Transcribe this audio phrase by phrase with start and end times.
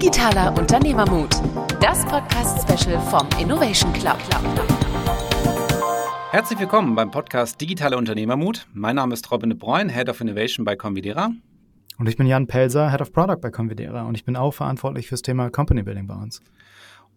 [0.00, 1.28] Digitaler Unternehmermut,
[1.78, 4.16] das Podcast-Special vom Innovation Club.
[6.30, 8.66] Herzlich willkommen beim Podcast Digitaler Unternehmermut.
[8.72, 11.32] Mein Name ist Robin de Bruyne, Head of Innovation bei Convidera.
[11.98, 15.06] Und ich bin Jan Pelzer, Head of Product bei Convidera und ich bin auch verantwortlich
[15.06, 16.40] fürs Thema Company Building bei uns.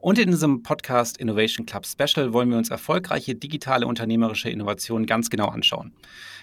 [0.04, 5.29] Und in diesem Podcast Innovation Club Special wollen wir uns erfolgreiche digitale unternehmerische Innovationen ganz
[5.29, 5.93] genau anschauen.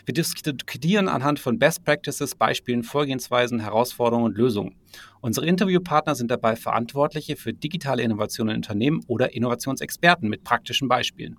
[0.06, 4.76] Wir diskutieren anhand von Best Practices, Beispielen, Vorgehensweisen, Herausforderungen und Lösungen.
[5.20, 11.36] Unsere Interviewpartner sind dabei Verantwortliche für digitale Innovationen in Unternehmen oder Innovationsexperten mit praktischen Beispielen.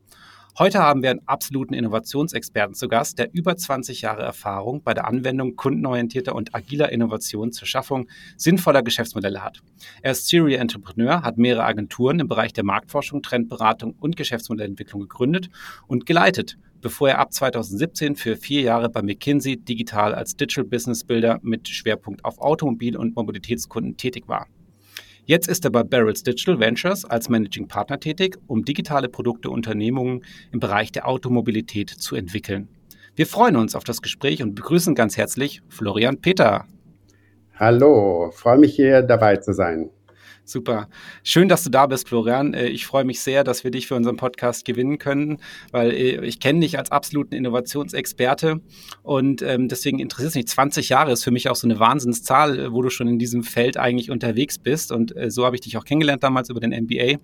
[0.59, 5.07] Heute haben wir einen absoluten Innovationsexperten zu Gast, der über 20 Jahre Erfahrung bei der
[5.07, 9.61] Anwendung kundenorientierter und agiler Innovation zur Schaffung sinnvoller Geschäftsmodelle hat.
[10.01, 15.49] Er ist Serial Entrepreneur, hat mehrere Agenturen im Bereich der Marktforschung, Trendberatung und Geschäftsmodellentwicklung gegründet
[15.87, 21.05] und geleitet, bevor er ab 2017 für vier Jahre bei McKinsey digital als Digital Business
[21.05, 24.47] Builder mit Schwerpunkt auf Automobil- und Mobilitätskunden tätig war.
[25.31, 30.25] Jetzt ist er bei Barrels Digital Ventures als Managing Partner tätig, um digitale Produkte Unternehmungen
[30.51, 32.67] im Bereich der Automobilität zu entwickeln.
[33.15, 36.65] Wir freuen uns auf das Gespräch und begrüßen ganz herzlich Florian Peter.
[37.55, 39.89] Hallo, freue mich hier dabei zu sein.
[40.51, 40.89] Super.
[41.23, 42.53] Schön, dass du da bist, Florian.
[42.53, 45.37] Äh, ich freue mich sehr, dass wir dich für unseren Podcast gewinnen können,
[45.71, 48.59] weil äh, ich kenne dich als absoluten Innovationsexperte
[49.01, 50.47] und ähm, deswegen interessiert es mich.
[50.47, 53.43] 20 Jahre ist für mich auch so eine Wahnsinnszahl, äh, wo du schon in diesem
[53.43, 57.19] Feld eigentlich unterwegs bist und so habe ich dich auch kennengelernt damals über den MBA.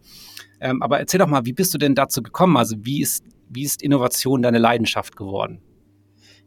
[0.62, 2.56] Ähm, aber erzähl doch mal, wie bist du denn dazu gekommen?
[2.56, 5.60] Also wie ist, wie ist Innovation deine Leidenschaft geworden?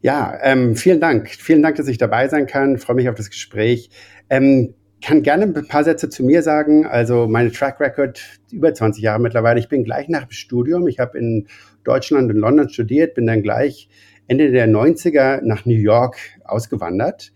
[0.01, 1.29] Ja, ähm, vielen Dank.
[1.29, 2.75] Vielen Dank, dass ich dabei sein kann.
[2.75, 3.89] Ich freue mich auf das Gespräch.
[4.29, 6.85] Ähm, kann gerne ein paar Sätze zu mir sagen.
[6.85, 8.21] Also meine Track Record
[8.51, 9.59] über 20 Jahre mittlerweile.
[9.59, 10.87] Ich bin gleich nach dem Studium.
[10.87, 11.47] Ich habe in
[11.83, 13.89] Deutschland und London studiert, bin dann gleich
[14.27, 17.33] Ende der 90er nach New York ausgewandert.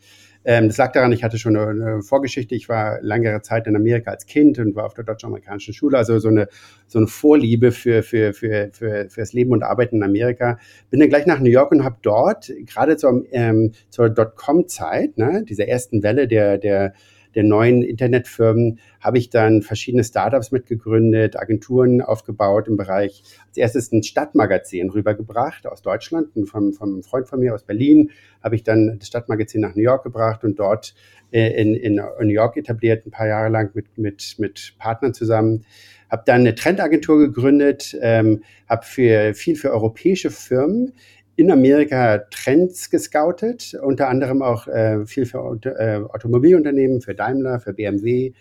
[0.47, 2.53] Ähm, das lag daran, ich hatte schon eine, Vorgeschichte.
[2.53, 5.97] Ich war längere Zeit in Amerika als Kind und war auf der deutsch-amerikanischen Schule.
[5.97, 6.47] Also so eine,
[6.85, 10.59] so eine Vorliebe für, für, für, für, für das Leben und Arbeiten in Amerika.
[10.91, 15.43] Bin dann gleich nach New York und habe dort, gerade zur, ähm, zur Dotcom-Zeit, ne,
[15.43, 16.93] dieser ersten Welle der, der
[17.35, 23.91] der neuen Internetfirmen habe ich dann verschiedene Startups mitgegründet, Agenturen aufgebaut im Bereich, als erstes
[23.91, 28.63] ein Stadtmagazin rübergebracht aus Deutschland und vom, vom Freund von mir aus Berlin habe ich
[28.63, 30.95] dann das Stadtmagazin nach New York gebracht und dort
[31.31, 35.65] äh, in, in New York etabliert, ein paar Jahre lang mit, mit, mit Partnern zusammen.
[36.09, 40.93] Habe dann eine Trendagentur gegründet, ähm, habe für viel für europäische Firmen
[41.35, 47.73] in Amerika Trends gescoutet, unter anderem auch äh, viel für äh, Automobilunternehmen, für Daimler, für
[47.73, 48.33] BMW.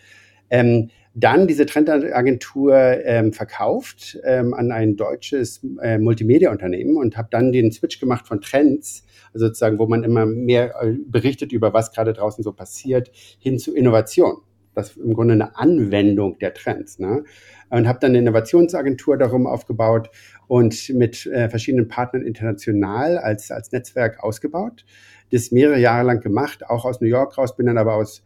[0.51, 7.53] Ähm, dann diese Trendagentur ähm, verkauft ähm, an ein deutsches äh, Multimedia-Unternehmen und habe dann
[7.53, 11.93] den Switch gemacht von Trends, also sozusagen, wo man immer mehr äh, berichtet über was
[11.93, 14.39] gerade draußen so passiert, hin zu Innovation.
[14.75, 16.99] Das im Grunde eine Anwendung der Trends.
[16.99, 17.25] Ne?
[17.71, 20.11] Und habe dann eine Innovationsagentur darum aufgebaut
[20.47, 24.85] und mit äh, verschiedenen Partnern international als, als Netzwerk ausgebaut.
[25.33, 28.23] Das mehrere Jahre lang gemacht, auch aus New York raus, bin dann aber aus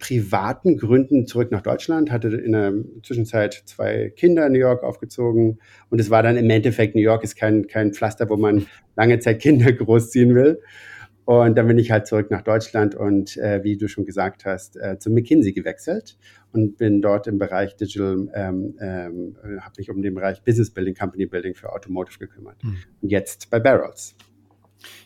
[0.00, 2.72] privaten Gründen zurück nach Deutschland, hatte in der
[3.04, 7.22] Zwischenzeit zwei Kinder in New York aufgezogen und es war dann im Endeffekt, New York
[7.22, 10.60] ist kein, kein Pflaster, wo man lange Zeit Kinder großziehen will.
[11.30, 14.76] Und dann bin ich halt zurück nach Deutschland und äh, wie du schon gesagt hast,
[14.76, 16.18] äh, zu McKinsey gewechselt
[16.50, 20.96] und bin dort im Bereich Digital, ähm, ähm, habe mich um den Bereich Business Building,
[20.96, 22.56] Company Building für Automotive gekümmert.
[22.64, 22.78] Mhm.
[23.02, 24.16] Und jetzt bei Barrels.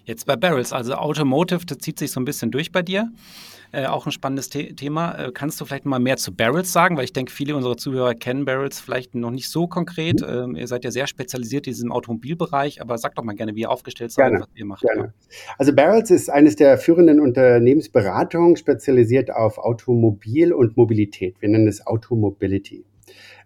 [0.04, 3.10] Jetzt bei Barrels, also Automotive, das zieht sich so ein bisschen durch bei dir.
[3.74, 5.18] Äh, auch ein spannendes The Thema.
[5.18, 6.96] Äh, kannst du vielleicht mal mehr zu Barrels sagen?
[6.96, 10.20] Weil ich denke, viele unserer Zuhörer kennen Barrels vielleicht noch nicht so konkret.
[10.20, 10.28] Mhm.
[10.28, 13.62] Ähm, ihr seid ja sehr spezialisiert in diesem Automobilbereich, aber sag doch mal gerne, wie
[13.62, 14.82] ihr aufgestellt seid gerne, und was ihr macht.
[14.82, 15.12] Gerne.
[15.58, 21.34] Also Barrels ist eines der führenden Unternehmensberatungen, spezialisiert auf Automobil und Mobilität.
[21.40, 22.84] Wir nennen es Automobility.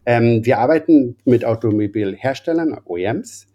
[0.05, 3.47] Ähm, wir arbeiten mit Automobilherstellern, OEMs,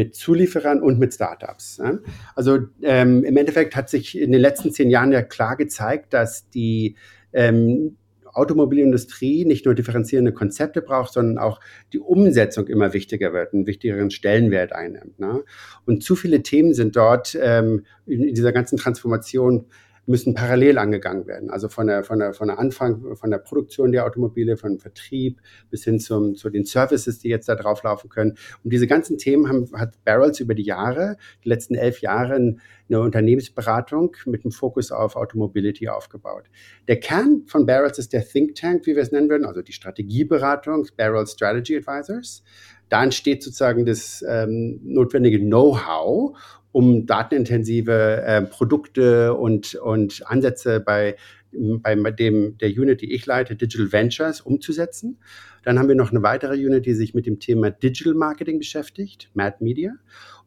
[0.00, 1.78] mit Zulieferern und mit Startups.
[1.78, 2.00] Ne?
[2.34, 6.48] Also ähm, im Endeffekt hat sich in den letzten zehn Jahren ja klar gezeigt, dass
[6.48, 6.96] die
[7.34, 7.98] ähm,
[8.32, 11.60] Automobilindustrie nicht nur differenzierende Konzepte braucht, sondern auch
[11.92, 15.18] die Umsetzung immer wichtiger wird, einen wichtigeren Stellenwert einnimmt.
[15.18, 15.44] Ne?
[15.84, 19.66] Und zu viele Themen sind dort ähm, in, in dieser ganzen Transformation
[20.10, 21.50] müssen parallel angegangen werden.
[21.50, 25.40] Also von der, von der, von der Anfang, von der Produktion der Automobile, von Vertrieb
[25.70, 28.32] bis hin zum, zu den Services, die jetzt da drauf laufen können.
[28.64, 33.00] Und diese ganzen Themen haben, hat Barrels über die Jahre, die letzten elf Jahre, eine
[33.00, 36.50] Unternehmensberatung mit dem Fokus auf Automobility aufgebaut.
[36.88, 39.72] Der Kern von Barrels ist der Think Tank, wie wir es nennen würden, also die
[39.72, 42.42] Strategieberatung, Barrels Strategy Advisors.
[42.90, 46.36] Da entsteht sozusagen das ähm, notwendige Know-how,
[46.72, 51.16] um datenintensive äh, Produkte und, und Ansätze bei,
[51.52, 55.18] bei dem, der Unit, die ich leite, Digital Ventures, umzusetzen.
[55.62, 59.30] Dann haben wir noch eine weitere Unit, die sich mit dem Thema Digital Marketing beschäftigt,
[59.34, 59.92] Mad Media.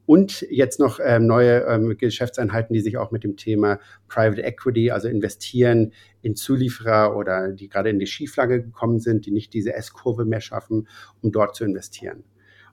[0.05, 3.79] Und jetzt noch ähm, neue ähm, Geschäftseinheiten, die sich auch mit dem Thema
[4.09, 9.31] Private Equity, also investieren in Zulieferer oder die gerade in die Schieflage gekommen sind, die
[9.31, 10.89] nicht diese S-Kurve mehr schaffen,
[11.21, 12.25] um dort zu investieren.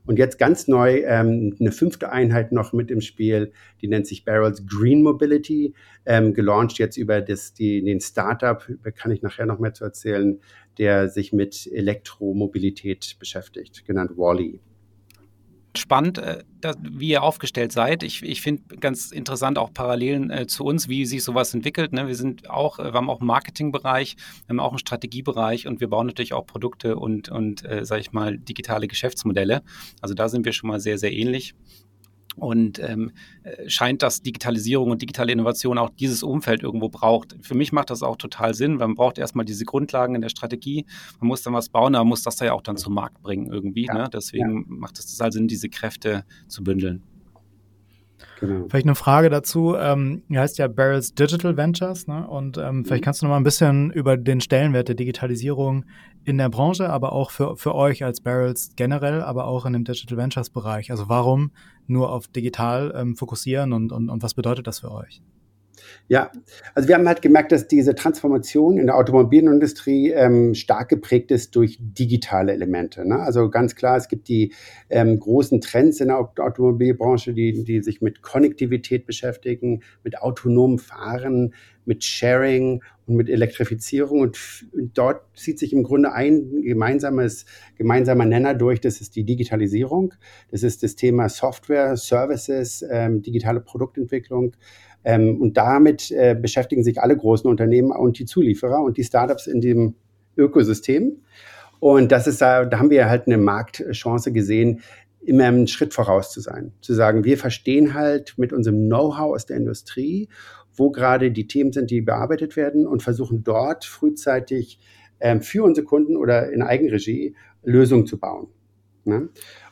[0.07, 4.25] Und jetzt ganz neu ähm, eine fünfte Einheit noch mit im Spiel, die nennt sich
[4.25, 5.75] Barrels Green Mobility,
[6.07, 8.67] ähm, gelauncht jetzt über das, die, den Startup,
[8.97, 10.41] kann ich nachher noch mehr zu erzählen,
[10.79, 14.61] der sich mit Elektromobilität beschäftigt, genannt Wally
[15.77, 16.43] spannend, äh,
[16.81, 18.03] wie ihr aufgestellt seid.
[18.03, 21.93] Ich, ich finde ganz interessant auch Parallelen äh, zu uns, wie sich sowas entwickelt.
[21.93, 22.07] Ne?
[22.07, 25.81] Wir sind auch, äh, wir haben auch einen Marketingbereich, wir haben auch einen Strategiebereich und
[25.81, 29.63] wir bauen natürlich auch Produkte und, und äh, sage ich mal, digitale Geschäftsmodelle.
[30.01, 31.55] Also da sind wir schon mal sehr, sehr ähnlich.
[32.41, 37.37] Und ähm, äh, scheint, dass Digitalisierung und digitale Innovation auch dieses Umfeld irgendwo braucht.
[37.43, 40.31] Für mich macht das auch total Sinn, weil man braucht erstmal diese Grundlagen in der
[40.31, 40.87] Strategie.
[41.21, 43.47] Man muss dann was bauen, aber muss das da ja auch dann zum Markt bringen
[43.53, 43.87] irgendwie.
[43.87, 43.95] Ja.
[43.95, 44.11] Ne?
[44.13, 44.65] Deswegen ja.
[44.67, 47.03] macht es total Sinn, diese Kräfte zu bündeln.
[48.41, 48.67] Genau.
[48.69, 49.77] Vielleicht eine Frage dazu.
[49.77, 52.27] Ähm, ihr heißt ja Barrels Digital Ventures, ne?
[52.27, 52.85] Und ähm, mhm.
[52.87, 55.85] vielleicht kannst du noch mal ein bisschen über den Stellenwert der Digitalisierung
[56.25, 59.85] in der Branche, aber auch für, für euch als Barrels generell, aber auch in dem
[59.85, 60.91] Digital Ventures Bereich.
[60.91, 61.53] Also warum
[61.87, 65.21] nur auf digital ähm, fokussieren und, und, und was bedeutet das für euch?
[66.09, 66.31] Ja,
[66.75, 71.55] also wir haben halt gemerkt, dass diese Transformation in der Automobilindustrie ähm, stark geprägt ist
[71.57, 73.07] durch digitale Elemente.
[73.07, 73.19] Ne?
[73.19, 74.53] Also ganz klar, es gibt die
[74.89, 81.55] ähm, großen Trends in der Automobilbranche, die, die sich mit Konnektivität beschäftigen, mit autonomem Fahren,
[81.85, 84.21] mit Sharing und mit Elektrifizierung.
[84.21, 84.39] Und,
[84.73, 87.47] und dort zieht sich im Grunde ein gemeinsames,
[87.77, 88.81] gemeinsamer Nenner durch.
[88.81, 90.15] Das ist die Digitalisierung.
[90.51, 94.53] Das ist das Thema Software, Services, ähm, digitale Produktentwicklung.
[95.05, 99.47] Ähm, und damit äh, beschäftigen sich alle großen Unternehmen und die Zulieferer und die Startups
[99.47, 99.95] in dem
[100.37, 101.23] Ökosystem.
[101.79, 104.81] Und das ist da, da haben wir halt eine Marktchance gesehen,
[105.23, 106.73] immer einen Schritt voraus zu sein.
[106.81, 110.29] Zu sagen, wir verstehen halt mit unserem Know-how aus der Industrie,
[110.75, 114.79] wo gerade die Themen sind, die bearbeitet werden und versuchen dort frühzeitig
[115.21, 118.49] ähm, für unsere Kunden oder in Eigenregie Lösungen zu bauen.
[119.05, 119.29] Ne?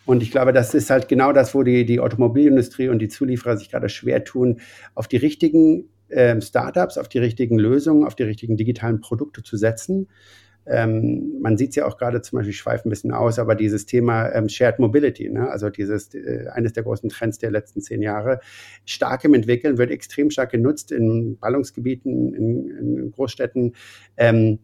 [0.09, 3.59] Und ich glaube, das ist halt genau das, wo die, die Automobilindustrie und die Zulieferer
[3.59, 4.59] sich gerade schwer tun,
[4.95, 9.59] auf die richtigen ähm, Startups, auf die richtigen Lösungen, auf die richtigen digitalen Produkte zu
[9.59, 10.09] setzen.
[10.67, 13.55] Ähm, man sieht es ja auch gerade zum Beispiel, ich schweife ein bisschen aus, aber
[13.55, 15.51] dieses Thema ähm, Shared Mobility, ne?
[15.51, 18.41] also dieses, äh, eines der großen Trends der letzten zehn Jahre,
[18.87, 23.75] stark im Entwickeln, wird extrem stark genutzt in Ballungsgebieten, in, in Großstädten.
[24.17, 24.61] Ähm,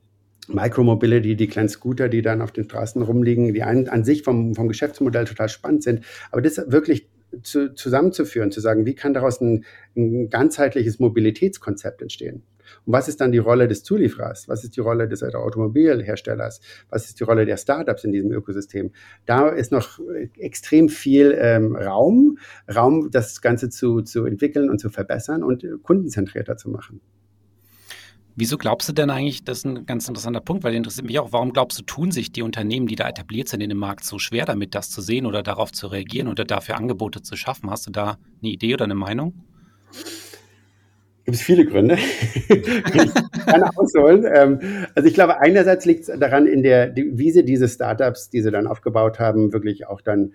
[0.48, 4.54] Micromobility, die kleinen Scooter, die dann auf den Straßen rumliegen, die an, an sich vom,
[4.54, 6.04] vom Geschäftsmodell total spannend sind.
[6.30, 7.08] Aber das wirklich
[7.42, 9.64] zu, zusammenzuführen, zu sagen, wie kann daraus ein,
[9.96, 12.44] ein ganzheitliches Mobilitätskonzept entstehen?
[12.86, 14.48] Und was ist dann die Rolle des Zulieferers?
[14.48, 16.60] Was ist die Rolle des Automobilherstellers?
[16.88, 18.92] Was ist die Rolle der Startups in diesem Ökosystem?
[19.26, 20.00] Da ist noch
[20.38, 22.38] extrem viel ähm, Raum,
[22.74, 27.00] Raum, das Ganze zu, zu entwickeln und zu verbessern und kundenzentrierter zu machen.
[28.36, 31.32] Wieso glaubst du denn eigentlich, das ist ein ganz interessanter Punkt, weil interessiert mich auch,
[31.32, 34.18] warum glaubst du, tun sich die Unternehmen, die da etabliert sind in dem Markt, so
[34.18, 37.70] schwer damit, das zu sehen oder darauf zu reagieren oder dafür Angebote zu schaffen?
[37.70, 39.34] Hast du da eine Idee oder eine Meinung?
[41.24, 41.96] Gibt es viele Gründe.
[43.46, 44.26] Kann ausholen.
[44.30, 48.42] Ähm, also ich glaube, einerseits liegt es daran, in der, wie sie diese Startups, die
[48.42, 50.32] sie dann aufgebaut haben, wirklich auch dann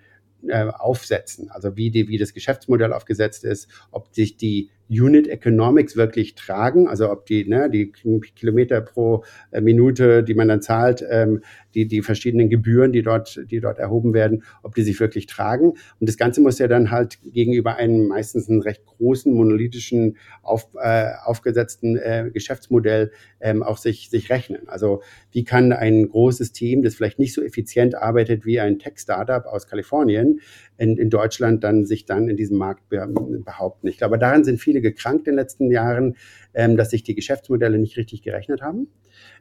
[0.48, 1.50] äh, aufsetzen.
[1.50, 6.88] Also wie, die, wie das Geschäftsmodell aufgesetzt ist, ob sich die Unit Economics wirklich tragen,
[6.88, 11.42] also ob die, ne, die Kilometer pro äh, Minute, die man dann zahlt, ähm,
[11.74, 15.74] die, die verschiedenen Gebühren, die dort, die dort erhoben werden, ob die sich wirklich tragen.
[16.00, 20.68] Und das Ganze muss ja dann halt gegenüber einem meistens einen recht großen, monolithischen, auf,
[20.82, 24.68] äh, aufgesetzten äh, Geschäftsmodell ähm, auch sich, sich rechnen.
[24.68, 29.46] Also wie kann ein großes Team, das vielleicht nicht so effizient arbeitet wie ein Tech-Startup
[29.46, 30.40] aus Kalifornien,
[30.80, 33.86] in, in Deutschland dann sich dann in diesem Markt behaupten.
[33.86, 36.16] Ich glaube, daran sind viele gekrankt in den letzten Jahren,
[36.54, 38.88] ähm, dass sich die Geschäftsmodelle nicht richtig gerechnet haben,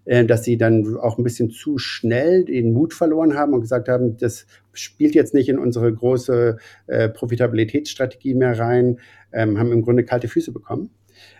[0.03, 3.87] äh, dass sie dann auch ein bisschen zu schnell den Mut verloren haben und gesagt
[3.87, 8.99] haben, das spielt jetzt nicht in unsere große äh, Profitabilitätsstrategie mehr rein,
[9.31, 10.89] ähm, haben im Grunde kalte Füße bekommen.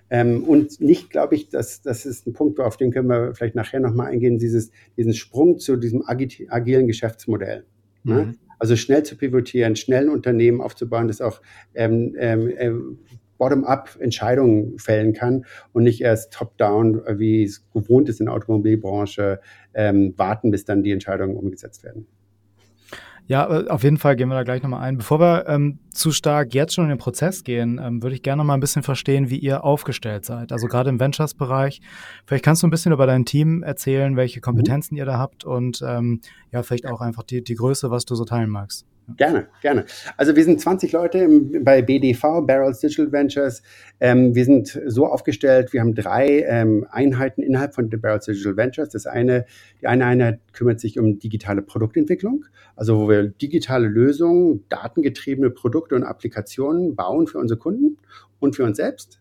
[0.10, 3.56] Ähm, und nicht, glaube ich, dass das ist ein Punkt, auf den können wir vielleicht
[3.56, 7.66] nachher nochmal eingehen, dieses, diesen Sprung zu diesem agilen Geschäftsmodell.
[8.04, 8.14] Ne?
[8.14, 8.20] Mhm.
[8.30, 8.36] Ne?
[8.60, 11.42] Also schnell zu pivotieren, schnell ein Unternehmen aufzubauen, das auch
[11.74, 12.72] ähm, ähm, äh,
[13.38, 19.40] bottom-up Entscheidungen fällen kann und nicht erst top-down, wie es gewohnt ist in der Automobilbranche,
[19.74, 22.06] ähm, warten, bis dann die Entscheidungen umgesetzt werden.
[23.30, 24.98] Ja, auf jeden Fall gehen wir da gleich nochmal ein.
[24.98, 28.40] Bevor wir ähm, zu stark jetzt schon in den Prozess gehen, ähm, würde ich gerne
[28.40, 30.52] noch mal ein bisschen verstehen, wie ihr aufgestellt seid.
[30.52, 31.80] Also gerade im Ventures-Bereich.
[32.26, 34.98] Vielleicht kannst du ein bisschen über dein Team erzählen, welche Kompetenzen mhm.
[34.98, 36.22] ihr da habt und ähm,
[36.52, 38.88] ja, vielleicht auch einfach die, die Größe, was du so teilen magst.
[39.18, 39.86] Gerne, gerne.
[40.18, 41.28] Also wir sind 20 Leute
[41.62, 43.62] bei BDV, Barrels Digital Ventures.
[44.00, 48.90] Ähm, wir sind so aufgestellt, wir haben drei ähm, Einheiten innerhalb von Barrels Digital Ventures.
[48.90, 49.46] Das eine,
[49.82, 55.96] die eine Einheit kümmert sich um digitale Produktentwicklung, also wo wir digitale Lösungen, datengetriebene Produkte
[55.96, 57.98] und Applikationen bauen für unsere Kunden
[58.40, 59.20] und für uns selbst.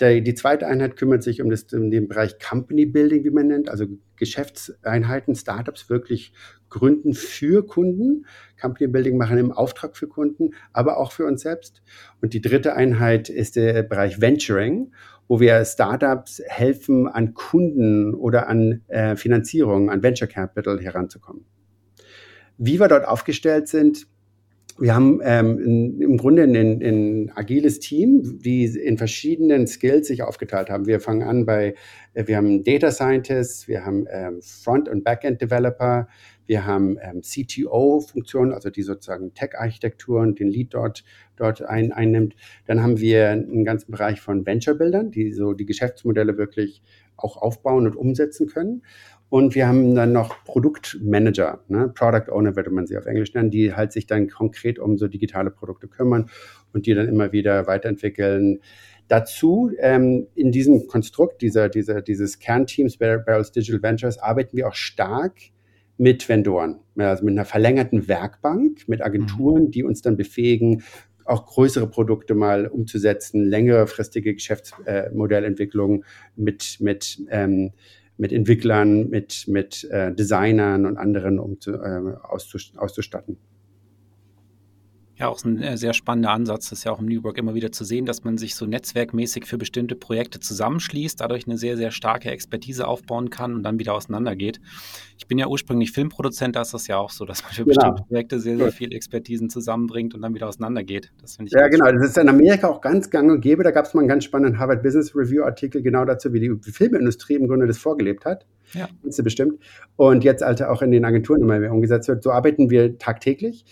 [0.00, 3.46] Die, die zweite Einheit kümmert sich um, das, um den Bereich Company Building, wie man
[3.46, 3.86] nennt, also
[4.16, 6.32] Geschäftseinheiten, Startups wirklich
[6.68, 8.26] gründen für Kunden.
[8.60, 11.82] Company Building machen im Auftrag für Kunden, aber auch für uns selbst.
[12.20, 14.92] Und die dritte Einheit ist der Bereich Venturing,
[15.28, 21.44] wo wir Startups helfen, an Kunden oder an äh, Finanzierung, an Venture Capital heranzukommen.
[22.58, 24.06] Wie wir dort aufgestellt sind,
[24.78, 30.22] wir haben ähm, in, im Grunde ein, ein, agiles Team, die in verschiedenen Skills sich
[30.22, 30.86] aufgeteilt haben.
[30.86, 31.74] Wir fangen an bei,
[32.14, 36.08] äh, wir haben Data Scientists, wir haben ähm, Front- und Backend Developer,
[36.46, 41.04] wir haben ähm, CTO-Funktionen, also die sozusagen Tech-Architektur und den Lead dort,
[41.36, 42.34] dort ein, einnimmt.
[42.66, 46.82] Dann haben wir einen ganzen Bereich von Venture-Bildern, die so die Geschäftsmodelle wirklich
[47.16, 48.82] auch aufbauen und umsetzen können.
[49.34, 51.88] Und wir haben dann noch Produktmanager, ne?
[51.92, 55.08] Product Owner würde man sie auf Englisch nennen, die halt sich dann konkret um so
[55.08, 56.30] digitale Produkte kümmern
[56.72, 58.60] und die dann immer wieder weiterentwickeln.
[59.08, 64.74] Dazu ähm, in diesem Konstrukt dieser, dieser, dieses Kernteams Barrels Digital Ventures arbeiten wir auch
[64.74, 65.34] stark
[65.98, 69.70] mit Vendoren, also mit einer verlängerten Werkbank, mit Agenturen, mhm.
[69.72, 70.84] die uns dann befähigen,
[71.24, 76.04] auch größere Produkte mal umzusetzen, längerefristige Geschäftsmodellentwicklungen
[76.36, 77.72] mit, mit ähm,
[78.16, 83.38] mit Entwicklern, mit, mit äh, Designern und anderen um zu, äh, auszustatten.
[85.16, 87.54] Ja, auch ein äh, sehr spannender Ansatz, das ist ja auch im New Work immer
[87.54, 91.76] wieder zu sehen, dass man sich so netzwerkmäßig für bestimmte Projekte zusammenschließt, dadurch eine sehr,
[91.76, 94.60] sehr starke Expertise aufbauen kann und dann wieder auseinandergeht.
[95.16, 97.74] Ich bin ja ursprünglich Filmproduzent, da ist das ja auch so, dass man für genau.
[97.74, 101.12] bestimmte Projekte sehr, sehr viel Expertisen zusammenbringt und dann wieder auseinandergeht.
[101.20, 101.84] Das finde ich Ja, genau.
[101.84, 102.02] Spannend.
[102.02, 103.62] Das ist in Amerika auch ganz gang und gäbe.
[103.62, 106.72] Da gab es mal einen ganz spannenden Harvard Business Review Artikel genau dazu, wie die
[106.72, 108.46] Filmindustrie im Grunde das vorgelebt hat.
[108.72, 108.88] Ja.
[109.02, 109.60] Kennst du bestimmt.
[109.94, 112.24] Und jetzt also auch in den Agenturen immer mehr umgesetzt wird.
[112.24, 113.64] So arbeiten wir tagtäglich.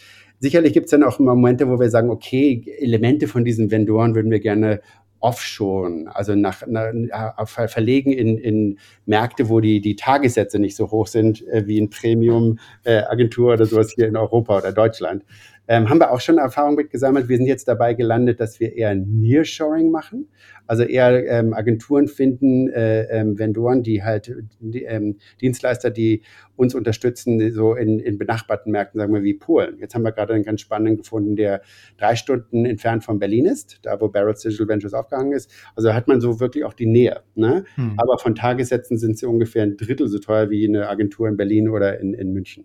[0.43, 4.33] Sicherlich gibt es dann auch Momente, wo wir sagen, okay, Elemente von diesen Vendoren würden
[4.33, 4.81] wir gerne
[5.21, 11.07] offshore, also nach, nach verlegen in, in Märkte, wo die, die Tagessätze nicht so hoch
[11.07, 15.25] sind äh, wie in Premium-Agentur äh, oder sowas hier in Europa oder Deutschland.
[15.69, 17.29] Ähm, haben wir auch schon Erfahrung mit gesammelt.
[17.29, 20.29] Wir sind jetzt dabei gelandet, dass wir eher Nearshoring machen.
[20.67, 26.23] Also eher ähm, Agenturen finden, äh, ähm, Vendoren, die halt die, ähm, Dienstleister, die
[26.57, 29.79] uns unterstützen, so in, in benachbarten Märkten, sagen wir wie Polen.
[29.79, 31.63] Jetzt haben wir gerade einen ganz spannenden gefunden, der
[31.97, 35.51] drei Stunden entfernt von Berlin ist, da wo Barrett's Digital Ventures aufgehangen ist.
[35.77, 37.23] Also hat man so wirklich auch die Nähe.
[37.35, 37.65] Ne?
[37.77, 37.95] Hm.
[37.99, 41.69] Aber von Tagessätzen sind sie ungefähr ein Drittel so teuer wie eine Agentur in Berlin
[41.69, 42.65] oder in, in München.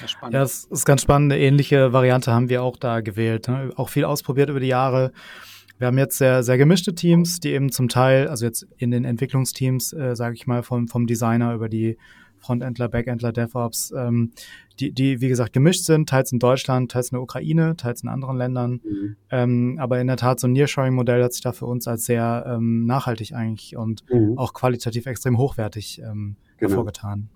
[0.00, 1.32] Ja, ja, das ist ganz spannend.
[1.32, 3.48] Eine ähnliche Variante haben wir auch da gewählt.
[3.48, 3.72] Ne?
[3.76, 5.12] Auch viel ausprobiert über die Jahre.
[5.78, 9.04] Wir haben jetzt sehr, sehr gemischte Teams, die eben zum Teil, also jetzt in den
[9.04, 11.98] Entwicklungsteams, äh, sage ich mal, vom, vom Designer über die
[12.38, 14.32] Frontendler, Backendler, DevOps, ähm,
[14.78, 18.08] die, die, wie gesagt, gemischt sind, teils in Deutschland, teils in der Ukraine, teils in
[18.08, 18.80] anderen Ländern.
[18.84, 19.16] Mhm.
[19.30, 22.44] Ähm, aber in der Tat, so ein Nearshoring-Modell hat sich da für uns als sehr
[22.46, 24.38] ähm, nachhaltig eigentlich und mhm.
[24.38, 26.70] auch qualitativ extrem hochwertig ähm, genau.
[26.70, 27.28] hervorgetan.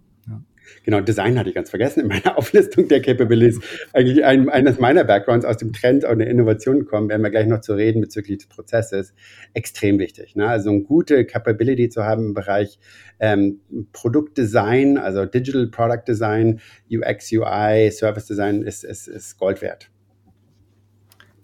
[0.85, 3.61] Genau, Design hatte ich ganz vergessen in meiner Auflistung der Capabilities.
[3.93, 7.47] Eigentlich ein, eines meiner Backgrounds aus dem Trend und der Innovation kommen, werden wir gleich
[7.47, 9.15] noch zu reden bezüglich des Prozesses,
[9.55, 10.37] extrem wichtig.
[10.37, 10.47] Ne?
[10.49, 12.79] Also eine gute Capability zu haben im Bereich
[13.19, 13.61] ähm,
[13.93, 16.61] Produktdesign, also Digital Product Design,
[16.91, 19.91] UX, UI, Service Design ist, ist, ist Gold wert.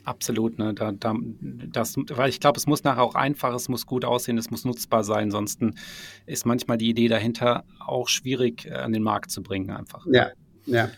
[0.07, 0.73] Absolut, ne?
[0.73, 1.17] Da, da,
[1.73, 4.65] das, weil ich glaube, es muss nachher auch einfach, es muss gut aussehen, es muss
[4.65, 5.25] nutzbar sein.
[5.25, 5.75] Ansonsten
[6.27, 10.07] ist manchmal die Idee dahinter auch schwierig äh, an den Markt zu bringen, einfach.
[10.13, 10.31] Ja,
[10.67, 10.91] ja.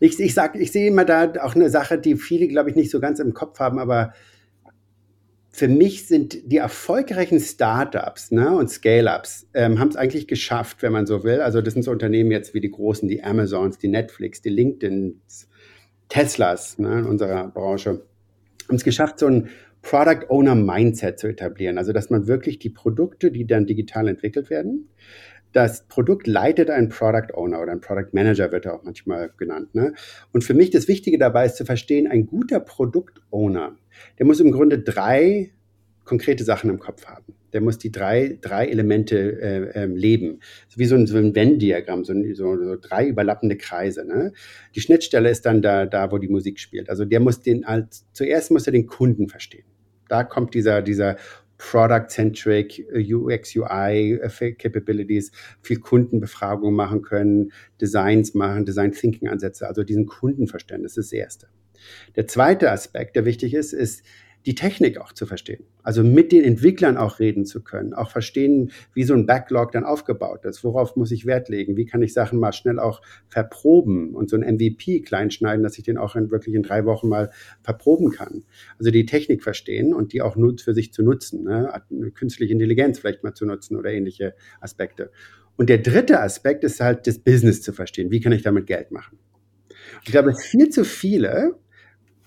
[0.00, 2.98] Ich, ich ich sehe immer da auch eine Sache, die viele, glaube ich, nicht so
[2.98, 4.14] ganz im Kopf haben, aber
[5.50, 10.92] für mich sind die erfolgreichen Startups ne, und Scale-Ups ähm, haben es eigentlich geschafft, wenn
[10.92, 11.40] man so will.
[11.40, 15.48] Also das sind so Unternehmen jetzt wie die großen, die Amazons, die Netflix, die LinkedIns,
[16.08, 18.02] Teslas ne, in unserer Branche
[18.68, 19.48] haben es geschafft, so ein
[19.82, 21.78] Product Owner Mindset zu etablieren.
[21.78, 24.88] Also, dass man wirklich die Produkte, die dann digital entwickelt werden,
[25.52, 29.74] das Produkt leitet ein Product Owner oder ein Product Manager wird er auch manchmal genannt.
[29.74, 29.94] Ne?
[30.32, 33.74] Und für mich das Wichtige dabei ist zu verstehen, ein guter Product Owner,
[34.18, 35.52] der muss im Grunde drei
[36.04, 37.34] konkrete Sachen im Kopf haben.
[37.56, 40.40] Der muss die drei, drei Elemente äh, äh, leben.
[40.74, 44.06] Wie so ein, so ein Venn-Diagramm, so, so, so, drei überlappende Kreise.
[44.06, 44.34] Ne?
[44.74, 46.90] Die Schnittstelle ist dann da, da, wo die Musik spielt.
[46.90, 49.64] Also der muss den als zuerst muss er den Kunden verstehen.
[50.06, 51.16] Da kommt dieser, dieser
[51.56, 54.20] Product-Centric UX, UI
[54.58, 55.32] Capabilities,
[55.62, 61.48] viel Kundenbefragung machen können, Designs machen, Design Thinking Ansätze, also diesen Kundenverständnis ist das Erste.
[62.16, 64.04] Der zweite Aspekt, der wichtig ist, ist
[64.46, 65.64] die Technik auch zu verstehen.
[65.82, 69.84] Also mit den Entwicklern auch reden zu können, auch verstehen, wie so ein Backlog dann
[69.84, 74.14] aufgebaut ist, worauf muss ich Wert legen, wie kann ich Sachen mal schnell auch verproben
[74.14, 77.30] und so ein MVP kleinschneiden, dass ich den auch in, wirklich in drei Wochen mal
[77.62, 78.44] verproben kann.
[78.78, 81.82] Also die Technik verstehen und die auch für sich zu nutzen, ne?
[82.14, 85.10] künstliche Intelligenz vielleicht mal zu nutzen oder ähnliche Aspekte.
[85.56, 88.10] Und der dritte Aspekt ist halt das Business zu verstehen.
[88.12, 89.18] Wie kann ich damit Geld machen?
[90.04, 91.58] Ich glaube, viel zu viele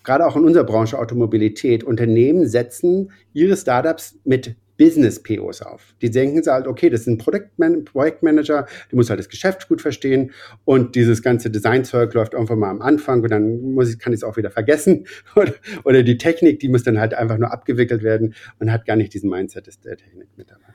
[0.03, 5.93] gerade auch in unserer Branche Automobilität, Unternehmen setzen ihre Startups mit Business-POs auf.
[6.01, 10.31] Die denken halt, okay, das ist ein Projektmanager, der muss halt das Geschäft gut verstehen
[10.63, 14.19] und dieses ganze Designzeug läuft irgendwann mal am Anfang und dann muss ich, kann ich
[14.19, 15.05] es auch wieder vergessen.
[15.83, 19.13] Oder, die Technik, die muss dann halt einfach nur abgewickelt werden und hat gar nicht
[19.13, 20.73] diesen Mindset der Technik mit dabei.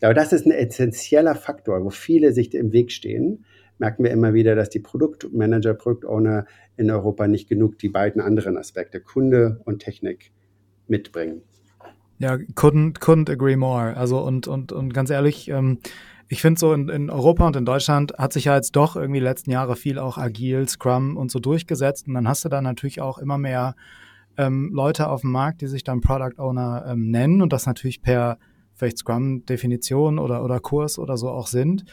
[0.00, 3.44] Aber das ist ein essentieller Faktor, wo viele sich im Weg stehen
[3.78, 8.56] merken wir immer wieder, dass die Produktmanager, Produktowner in Europa nicht genug die beiden anderen
[8.56, 10.32] Aspekte, Kunde und Technik,
[10.86, 11.42] mitbringen.
[12.18, 13.96] Ja, couldn't, couldn't agree more.
[13.96, 15.78] Also und, und, und ganz ehrlich, ähm,
[16.28, 19.20] ich finde so in, in Europa und in Deutschland hat sich ja jetzt doch irgendwie
[19.20, 22.06] die letzten Jahre viel auch agil, Scrum und so durchgesetzt.
[22.06, 23.74] Und dann hast du da natürlich auch immer mehr
[24.36, 28.00] ähm, Leute auf dem Markt, die sich dann Product Owner ähm, nennen und das natürlich
[28.00, 28.38] per
[28.74, 31.84] vielleicht Scrum-Definition oder, oder Kurs oder so auch sind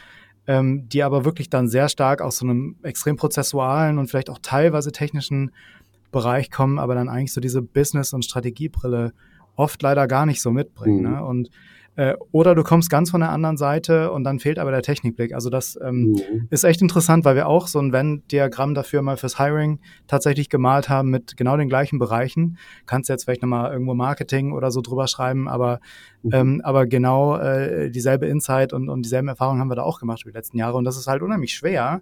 [0.47, 4.39] ähm, die aber wirklich dann sehr stark aus so einem extrem prozessualen und vielleicht auch
[4.41, 5.51] teilweise technischen
[6.11, 9.13] Bereich kommen, aber dann eigentlich so diese Business- und Strategiebrille
[9.55, 11.03] oft leider gar nicht so mitbringen.
[11.03, 11.11] Mhm.
[11.11, 11.23] Ne?
[11.23, 11.49] Und
[11.95, 15.33] äh, oder du kommst ganz von der anderen Seite und dann fehlt aber der Technikblick.
[15.33, 16.47] Also das ähm, mhm.
[16.49, 20.87] ist echt interessant, weil wir auch so ein Venn-Diagramm dafür mal fürs Hiring tatsächlich gemalt
[20.87, 22.57] haben mit genau den gleichen Bereichen.
[22.85, 25.81] Kannst jetzt vielleicht nochmal irgendwo Marketing oder so drüber schreiben, aber,
[26.23, 26.31] mhm.
[26.33, 30.21] ähm, aber genau äh, dieselbe Insight und, und dieselben Erfahrungen haben wir da auch gemacht
[30.23, 30.77] über die letzten Jahre.
[30.77, 32.01] Und das ist halt unheimlich schwer,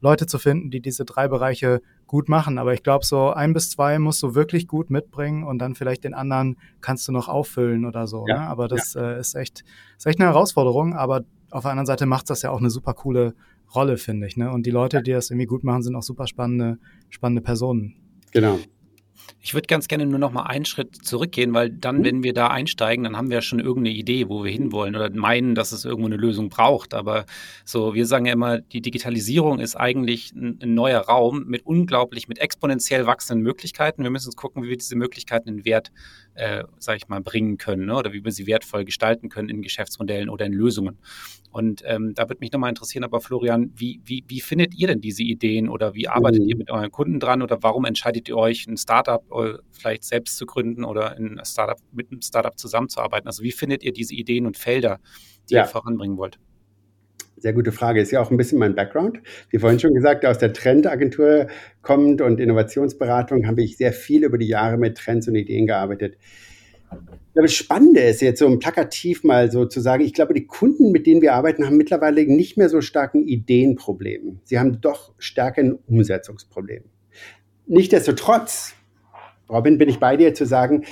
[0.00, 2.58] Leute zu finden, die diese drei Bereiche gut machen.
[2.58, 6.02] Aber ich glaube, so ein bis zwei musst du wirklich gut mitbringen und dann vielleicht
[6.02, 8.26] den anderen kannst du noch auffüllen oder so.
[8.26, 8.40] Ja, ne?
[8.48, 9.12] Aber das ja.
[9.12, 9.62] äh, ist, echt,
[9.96, 10.94] ist echt eine Herausforderung.
[10.94, 13.34] Aber auf der anderen Seite macht das ja auch eine super coole
[13.72, 14.36] Rolle, finde ich.
[14.36, 14.50] Ne?
[14.50, 16.78] Und die Leute, die das irgendwie gut machen, sind auch super spannende,
[17.10, 17.94] spannende Personen.
[18.32, 18.58] Genau.
[19.40, 22.04] Ich würde ganz gerne nur noch mal einen Schritt zurückgehen, weil dann, mhm.
[22.04, 25.54] wenn wir da einsteigen, dann haben wir schon irgendeine Idee, wo wir hinwollen oder meinen,
[25.54, 26.92] dass es irgendwo eine Lösung braucht.
[26.94, 27.24] Aber
[27.64, 32.28] so, wir sagen ja immer, die Digitalisierung ist eigentlich ein, ein neuer Raum mit unglaublich,
[32.28, 34.02] mit exponentiell wachsenden Möglichkeiten.
[34.02, 35.92] Wir müssen uns gucken, wie wir diese Möglichkeiten in Wert,
[36.38, 37.96] äh, sage ich mal, bringen können ne?
[37.96, 40.98] oder wie wir sie wertvoll gestalten können in Geschäftsmodellen oder in Lösungen.
[41.50, 45.00] Und ähm, da würde mich nochmal interessieren, aber Florian, wie, wie, wie findet ihr denn
[45.00, 46.48] diese Ideen oder wie arbeitet mhm.
[46.48, 50.36] ihr mit euren Kunden dran oder warum entscheidet ihr euch, ein Startup äh, vielleicht selbst
[50.36, 53.26] zu gründen oder in Startup, mit einem Startup zusammenzuarbeiten?
[53.26, 55.00] Also wie findet ihr diese Ideen und Felder,
[55.50, 55.62] die ja.
[55.62, 56.38] ihr voranbringen wollt?
[57.38, 58.00] Sehr gute Frage.
[58.00, 59.20] Ist ja auch ein bisschen mein Background.
[59.50, 61.46] Wie vorhin schon gesagt, aus der Trendagentur
[61.82, 66.16] kommt und Innovationsberatung habe ich sehr viel über die Jahre mit Trends und Ideen gearbeitet
[67.34, 70.90] das Spannende ist jetzt so um plakativ mal so zu sagen, ich glaube, die Kunden,
[70.90, 74.40] mit denen wir arbeiten, haben mittlerweile nicht mehr so starken Ideenproblem.
[74.44, 76.84] Sie haben doch stärker ein Umsetzungsproblem.
[77.66, 78.74] Nichtsdestotrotz,
[79.48, 80.84] Robin, bin ich bei dir zu sagen,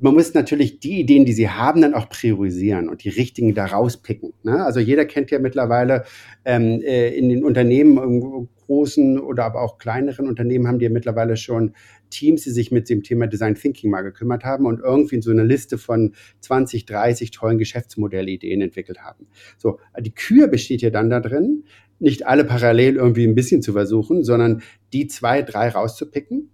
[0.00, 3.66] man muss natürlich die Ideen, die sie haben, dann auch priorisieren und die richtigen da
[3.66, 4.32] rauspicken.
[4.42, 4.64] Ne?
[4.64, 6.04] Also jeder kennt ja mittlerweile
[6.44, 11.36] ähm, äh, in den Unternehmen, großen oder aber auch kleineren Unternehmen haben die ja mittlerweile
[11.36, 11.74] schon
[12.08, 15.42] Teams, die sich mit dem Thema Design Thinking mal gekümmert haben und irgendwie so eine
[15.42, 19.26] Liste von 20, 30 tollen Geschäftsmodellideen entwickelt haben.
[19.58, 21.64] So, die Kür besteht ja dann da drin,
[21.98, 26.50] nicht alle parallel irgendwie ein bisschen zu versuchen, sondern die zwei, drei rauszupicken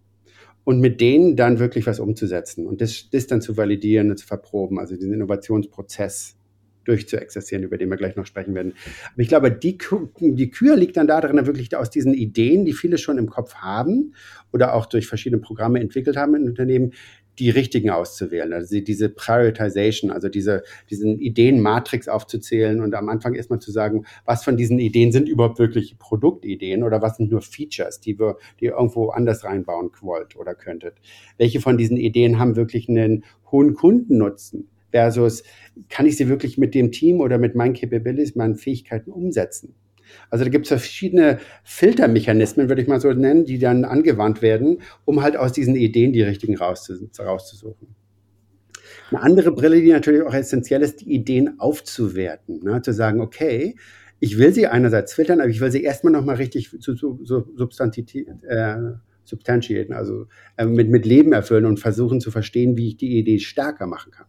[0.66, 4.26] und mit denen dann wirklich was umzusetzen und das, das dann zu validieren und zu
[4.26, 6.36] verproben, also diesen Innovationsprozess
[6.82, 8.72] durchzuexerzieren, über den wir gleich noch sprechen werden.
[9.12, 9.78] Aber ich glaube, die,
[10.20, 14.14] die Kür liegt dann darin, wirklich aus diesen Ideen, die viele schon im Kopf haben
[14.52, 16.94] oder auch durch verschiedene Programme entwickelt haben in Unternehmen,
[17.38, 18.52] die richtigen auszuwählen.
[18.52, 24.44] Also diese Prioritization, also diese, diesen Ideenmatrix aufzuzählen und am Anfang erstmal zu sagen, was
[24.44, 28.66] von diesen Ideen sind überhaupt wirklich Produktideen oder was sind nur Features, die wir, die
[28.66, 30.94] ihr irgendwo anders reinbauen wollt oder könntet.
[31.38, 34.68] Welche von diesen Ideen haben wirklich einen hohen Kundennutzen?
[34.96, 35.42] versus
[35.90, 39.74] kann ich sie wirklich mit dem Team oder mit meinen Capabilities, meinen Fähigkeiten umsetzen?
[40.30, 44.82] Also da gibt es verschiedene Filtermechanismen, würde ich mal so nennen, die dann angewandt werden,
[45.04, 47.94] um halt aus diesen Ideen die richtigen rauszusuchen.
[49.10, 52.62] Eine andere Brille, die natürlich auch essentiell ist, die Ideen aufzuwerten.
[52.62, 52.82] Ne?
[52.82, 53.76] Zu sagen, okay,
[54.18, 57.44] ich will sie einerseits filtern, aber ich will sie erstmal nochmal richtig zu, zu, zu
[58.48, 58.76] äh,
[59.24, 63.38] substantiaten, also äh, mit, mit Leben erfüllen und versuchen zu verstehen, wie ich die Idee
[63.38, 64.26] stärker machen kann.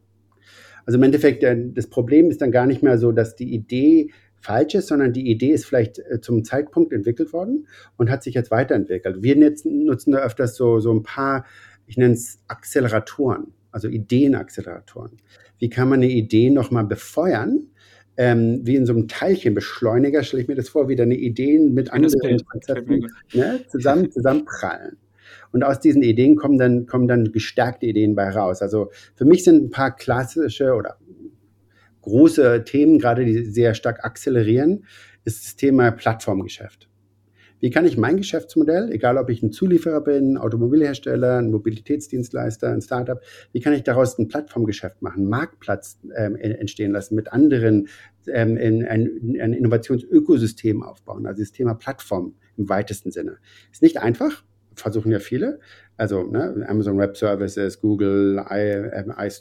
[0.85, 4.11] Also im Endeffekt, äh, das Problem ist dann gar nicht mehr so, dass die Idee
[4.41, 8.33] falsch ist, sondern die Idee ist vielleicht äh, zum Zeitpunkt entwickelt worden und hat sich
[8.33, 9.21] jetzt weiterentwickelt.
[9.21, 11.45] Wir nutzen da öfters so, so ein paar,
[11.85, 15.17] ich nenne es Acceleratoren, also Ideenacceleratoren.
[15.59, 17.67] Wie kann man eine Idee nochmal befeuern?
[18.19, 21.93] Ähm, wie in so einem Teilchenbeschleuniger stelle ich mir das vor, wie deine Ideen mit
[21.93, 24.97] anderen Konzepten ne, zusammen, zusammenprallen.
[25.51, 28.61] Und aus diesen Ideen kommen dann, kommen dann gestärkte Ideen bei raus.
[28.61, 30.97] Also für mich sind ein paar klassische oder
[32.07, 34.85] große Themen, gerade die sehr stark akzelerieren,
[35.25, 36.89] ist das Thema Plattformgeschäft.
[37.59, 42.81] Wie kann ich mein Geschäftsmodell, egal ob ich ein Zulieferer bin, Automobilhersteller, ein Mobilitätsdienstleister, ein
[42.81, 43.19] Startup,
[43.51, 47.87] wie kann ich daraus ein Plattformgeschäft machen, Marktplatz ähm, entstehen lassen, mit anderen
[48.27, 49.09] ähm, in ein,
[49.41, 53.37] ein Innovationsökosystem aufbauen, also das Thema Plattform im weitesten Sinne.
[53.71, 54.43] Ist nicht einfach,
[54.75, 55.59] versuchen ja viele.
[55.97, 59.31] Also ne, Amazon Web Services, Google, I, I,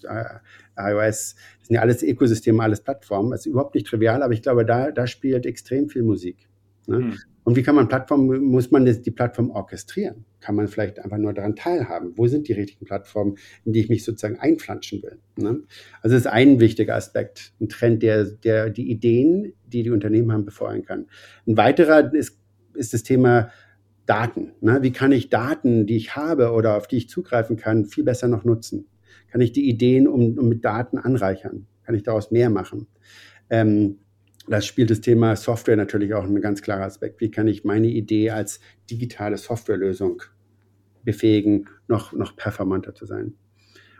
[0.78, 3.30] iOS, das sind ja alles Ökosysteme, alles Plattformen.
[3.30, 6.48] Das ist überhaupt nicht trivial, aber ich glaube, da, da spielt extrem viel Musik.
[6.86, 6.98] Ne?
[6.98, 7.18] Mhm.
[7.44, 10.24] Und wie kann man Plattformen, muss man die Plattform orchestrieren?
[10.40, 12.12] Kann man vielleicht einfach nur daran teilhaben?
[12.16, 15.18] Wo sind die richtigen Plattformen, in die ich mich sozusagen einflanschen will?
[15.36, 15.62] Ne?
[16.02, 20.32] Also das ist ein wichtiger Aspekt, ein Trend, der, der die Ideen, die die Unternehmen
[20.32, 21.06] haben, befeuern kann.
[21.46, 22.40] Ein weiterer ist,
[22.74, 23.50] ist das Thema
[24.06, 24.52] Daten.
[24.60, 24.78] Ne?
[24.82, 28.28] Wie kann ich Daten, die ich habe oder auf die ich zugreifen kann, viel besser
[28.28, 28.86] noch nutzen?
[29.30, 31.66] Kann ich die Ideen um, um mit Daten anreichern?
[31.84, 32.86] Kann ich daraus mehr machen?
[33.50, 33.98] Ähm,
[34.48, 37.20] das spielt das Thema Software natürlich auch ein ganz klarer Aspekt.
[37.20, 40.22] Wie kann ich meine Idee als digitale Softwarelösung
[41.02, 43.34] befähigen, noch, noch performanter zu sein?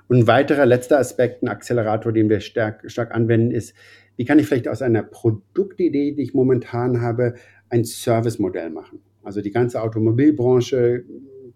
[0.09, 3.75] Und ein weiterer letzter Aspekt, ein Accelerator, den wir stark, stark anwenden, ist,
[4.17, 7.35] wie kann ich vielleicht aus einer Produktidee, die ich momentan habe,
[7.69, 9.01] ein Servicemodell machen?
[9.27, 11.05] Also die ganze Automobilbranche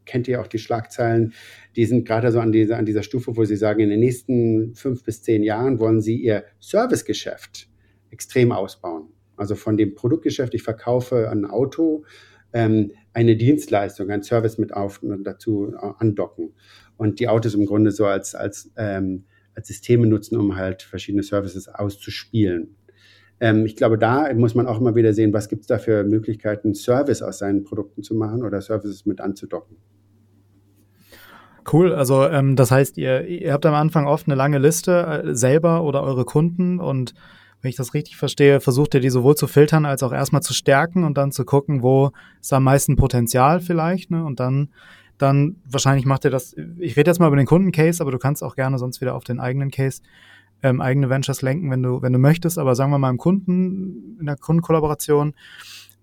[0.05, 1.33] kennt ihr auch die Schlagzeilen,
[1.77, 4.75] die sind gerade so an dieser, an dieser Stufe, wo sie sagen, in den nächsten
[4.75, 7.69] fünf bis zehn Jahren wollen sie ihr Servicegeschäft
[8.11, 9.09] extrem ausbauen.
[9.37, 12.05] Also von dem Produktgeschäft, ich verkaufe ein Auto,
[12.53, 16.55] ähm, eine Dienstleistung, ein Service mit auf dazu äh, andocken.
[16.97, 21.23] Und die Autos im Grunde so als, als, ähm, als Systeme nutzen, um halt verschiedene
[21.23, 22.77] Services auszuspielen.
[23.41, 26.05] Ähm, ich glaube, da muss man auch immer wieder sehen, was gibt es da für
[26.05, 29.77] Möglichkeiten, Service aus seinen Produkten zu machen oder Services mit anzudocken.
[31.71, 35.35] Cool, also ähm, das heißt, ihr, ihr habt am Anfang oft eine lange Liste äh,
[35.35, 37.15] selber oder eure Kunden und
[37.63, 40.55] wenn ich das richtig verstehe, versucht ihr die sowohl zu filtern als auch erstmal zu
[40.55, 44.25] stärken und dann zu gucken, wo ist am meisten Potenzial vielleicht, ne?
[44.25, 44.71] Und dann,
[45.19, 48.43] dann wahrscheinlich macht ihr das, ich rede jetzt mal über den Kundencase, aber du kannst
[48.43, 50.01] auch gerne sonst wieder auf den eigenen Case
[50.63, 52.59] ähm, eigene Ventures lenken, wenn du, wenn du möchtest.
[52.59, 55.35] Aber sagen wir mal im Kunden, in der Kundenkollaboration,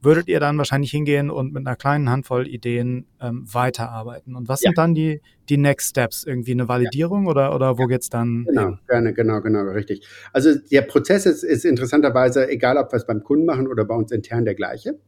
[0.02, 4.36] würdet ihr dann wahrscheinlich hingehen und mit einer kleinen Handvoll Ideen ähm, weiterarbeiten.
[4.36, 4.70] Und was ja.
[4.70, 6.24] sind dann die, die Next Steps?
[6.24, 7.32] Irgendwie eine Validierung ja.
[7.32, 7.88] oder, oder wo ja.
[7.88, 8.46] geht's dann?
[8.46, 8.80] Genau, hin?
[8.88, 10.08] gerne, genau, genau, richtig.
[10.34, 13.96] Also der Prozess ist, ist interessanterweise, egal ob wir es beim Kunden machen oder bei
[13.96, 15.00] uns intern der gleiche.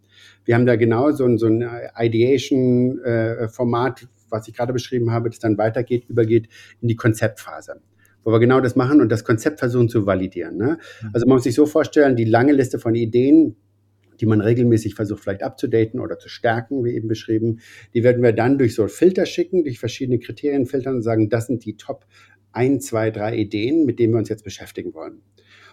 [0.45, 1.63] Wir haben da genau so ein, so ein
[1.97, 6.49] Ideation-Format, äh, was ich gerade beschrieben habe, das dann weitergeht, übergeht
[6.81, 7.81] in die Konzeptphase
[8.23, 10.57] wo wir genau das machen und das Konzept versuchen zu validieren.
[10.57, 10.77] Ne?
[11.01, 11.09] Mhm.
[11.13, 13.55] Also man muss sich so vorstellen, die lange Liste von Ideen,
[14.19, 17.59] die man regelmäßig versucht vielleicht abzudaten oder zu stärken, wie eben beschrieben.
[17.93, 21.47] Die werden wir dann durch so Filter schicken, durch verschiedene Kriterien filtern und sagen, das
[21.47, 22.05] sind die Top
[22.51, 25.21] ein, zwei, drei Ideen, mit denen wir uns jetzt beschäftigen wollen.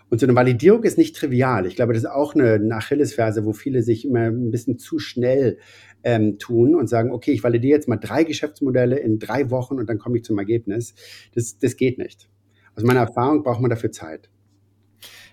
[0.08, 1.66] Und so eine Validierung ist nicht trivial.
[1.66, 5.00] Ich glaube, das ist auch eine, eine Achillesferse, wo viele sich immer ein bisschen zu
[5.00, 5.58] schnell
[6.04, 9.90] ähm, tun und sagen, okay, ich validiere jetzt mal drei Geschäftsmodelle in drei Wochen und
[9.90, 10.94] dann komme ich zum Ergebnis.
[11.34, 12.28] Das, das geht nicht.
[12.76, 14.28] Aus meiner Erfahrung braucht man dafür Zeit.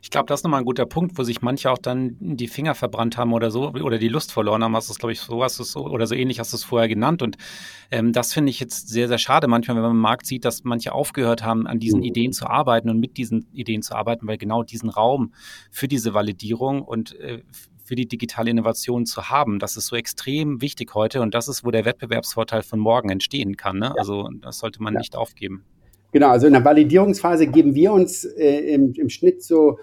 [0.02, 2.76] Ich glaube, das ist nochmal ein guter Punkt, wo sich manche auch dann die Finger
[2.76, 4.76] verbrannt haben oder so oder die Lust verloren haben.
[4.76, 6.64] Hast du es, glaube ich, so hast du es oder so ähnlich hast du es
[6.66, 7.22] vorher genannt.
[7.22, 7.38] Und
[7.90, 10.66] ähm, das finde ich jetzt sehr, sehr schade manchmal, wenn man im Markt sieht, dass
[10.66, 12.06] manche aufgehört haben, an diesen mhm.
[12.06, 15.34] Ideen zu arbeiten und mit diesen Ideen zu arbeiten, weil genau diesen Raum
[15.72, 17.44] für diese Validierung und äh,
[17.86, 19.60] für die digitale Innovation zu haben.
[19.60, 23.56] Das ist so extrem wichtig heute und das ist, wo der Wettbewerbsvorteil von morgen entstehen
[23.56, 23.80] kann.
[23.80, 23.88] Ne?
[23.88, 23.96] Ja.
[23.98, 25.00] Also das sollte man ja.
[25.00, 25.64] nicht aufgeben.
[26.14, 29.80] Genau, also in der Validierungsphase geben wir uns äh, im, im Schnitt so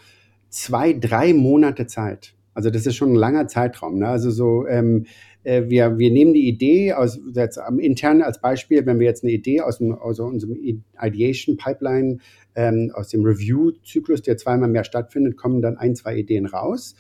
[0.49, 2.35] zwei, drei Monate Zeit.
[2.55, 3.99] Also das ist schon ein langer Zeitraum.
[3.99, 4.07] Ne?
[4.09, 5.07] Also so, ähm,
[5.43, 9.25] äh, wir, wir nehmen die Idee aus, jetzt am intern als Beispiel, wenn wir jetzt
[9.25, 10.57] eine Idee aus, dem, aus unserem
[11.01, 12.19] Ideation Pipeline,
[12.55, 16.95] ähm, aus dem Review-Zyklus, der zweimal mehr stattfindet, kommen dann ein, zwei Ideen raus.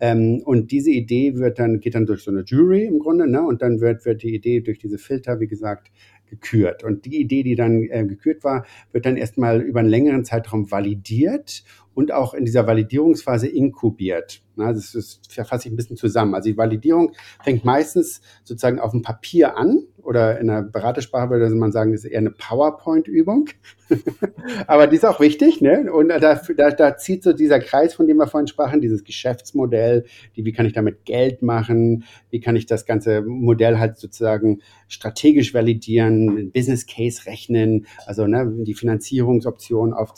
[0.00, 3.42] Ähm, und diese Idee wird dann, geht dann durch so eine Jury im Grunde, ne?
[3.42, 5.92] Und dann wird, wird die Idee durch diese Filter, wie gesagt,
[6.32, 6.82] gekürt.
[6.82, 10.70] Und die Idee, die dann äh, gekürt war, wird dann erstmal über einen längeren Zeitraum
[10.70, 11.62] validiert
[11.94, 14.42] und auch in dieser Validierungsphase inkubiert.
[14.56, 16.34] Das, ist, das fasse ich ein bisschen zusammen.
[16.34, 21.54] Also die Validierung fängt meistens sozusagen auf dem Papier an oder in der Beratersprache würde
[21.54, 23.48] man sagen, das ist eher eine PowerPoint-Übung.
[24.66, 25.60] Aber die ist auch wichtig.
[25.60, 25.90] Ne?
[25.92, 30.04] Und da, da, da zieht so dieser Kreis, von dem wir vorhin sprachen, dieses Geschäftsmodell,
[30.36, 34.60] die, wie kann ich damit Geld machen, wie kann ich das ganze Modell halt sozusagen
[34.88, 40.12] strategisch validieren, Business Case rechnen, also ne, die Finanzierungsoptionen auf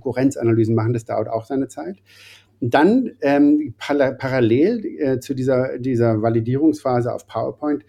[0.00, 1.98] Konkurrenzanalysen machen, das dauert auch seine Zeit.
[2.60, 7.84] Und dann ähm, parallel äh, zu dieser, dieser Validierungsphase auf PowerPoint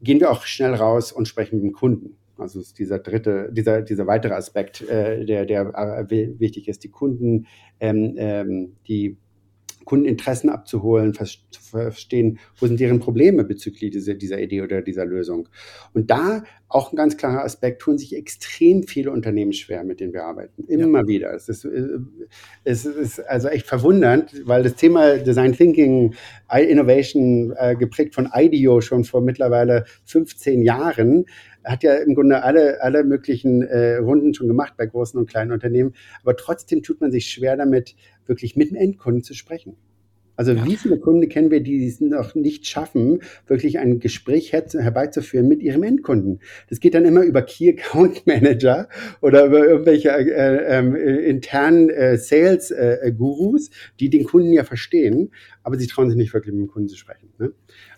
[0.00, 2.16] gehen wir auch schnell raus und sprechen mit dem Kunden.
[2.38, 6.90] Also ist dieser dritte, dieser, dieser weitere Aspekt, äh, der, der äh, wichtig ist, die
[6.90, 7.46] Kunden,
[7.80, 9.16] ähm, ähm, die
[9.86, 15.48] Kundeninteressen abzuholen, zu verstehen, wo sind deren Probleme bezüglich dieser, dieser Idee oder dieser Lösung.
[15.94, 20.12] Und da auch ein ganz klarer Aspekt, tun sich extrem viele Unternehmen schwer, mit denen
[20.12, 20.64] wir arbeiten.
[20.64, 21.06] Immer ja.
[21.06, 21.34] wieder.
[21.34, 21.98] Es ist, äh,
[22.64, 26.14] es ist also echt verwundernd, weil das Thema Design Thinking,
[26.52, 31.26] Innovation, äh, geprägt von IDEO schon vor mittlerweile 15 Jahren,
[31.64, 35.52] hat ja im Grunde alle, alle möglichen äh, Runden schon gemacht bei großen und kleinen
[35.52, 35.94] Unternehmen.
[36.22, 37.94] Aber trotzdem tut man sich schwer damit,
[38.26, 39.76] wirklich mit dem Endkunden zu sprechen.
[40.36, 40.64] Also ja.
[40.66, 45.62] wie viele Kunden kennen wir, die es noch nicht schaffen, wirklich ein Gespräch herbeizuführen mit
[45.62, 46.40] ihrem Endkunden?
[46.68, 48.88] Das geht dann immer über Key Account Manager
[49.22, 55.30] oder über irgendwelche äh, äh, internen äh, Sales äh, Gurus, die den Kunden ja verstehen,
[55.62, 57.30] aber sie trauen sich nicht wirklich mit dem Kunden zu sprechen.
[57.38, 57.52] Ne?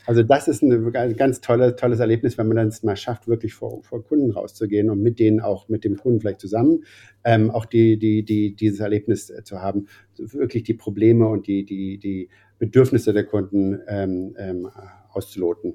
[0.06, 3.52] Also das ist ein ganz tolle, tolles Erlebnis, wenn man dann es mal schafft, wirklich
[3.52, 6.84] vor, vor Kunden rauszugehen und mit denen auch, mit dem Kunden vielleicht zusammen,
[7.24, 9.88] ähm, auch die, die, die, dieses Erlebnis äh, zu haben,
[10.18, 12.28] wirklich die Probleme und die, die, die
[12.58, 14.68] Bedürfnisse der Kunden ähm, ähm,
[15.10, 15.74] auszuloten.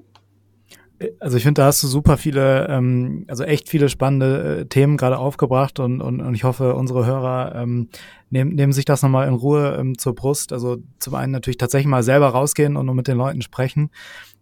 [1.20, 4.96] Also ich finde, da hast du super viele, ähm, also echt viele spannende äh, Themen
[4.96, 7.88] gerade aufgebracht und, und, und ich hoffe, unsere Hörer ähm,
[8.30, 10.52] nehmen, nehmen sich das nochmal in Ruhe ähm, zur Brust.
[10.52, 13.90] Also zum einen natürlich tatsächlich mal selber rausgehen und mit den Leuten sprechen.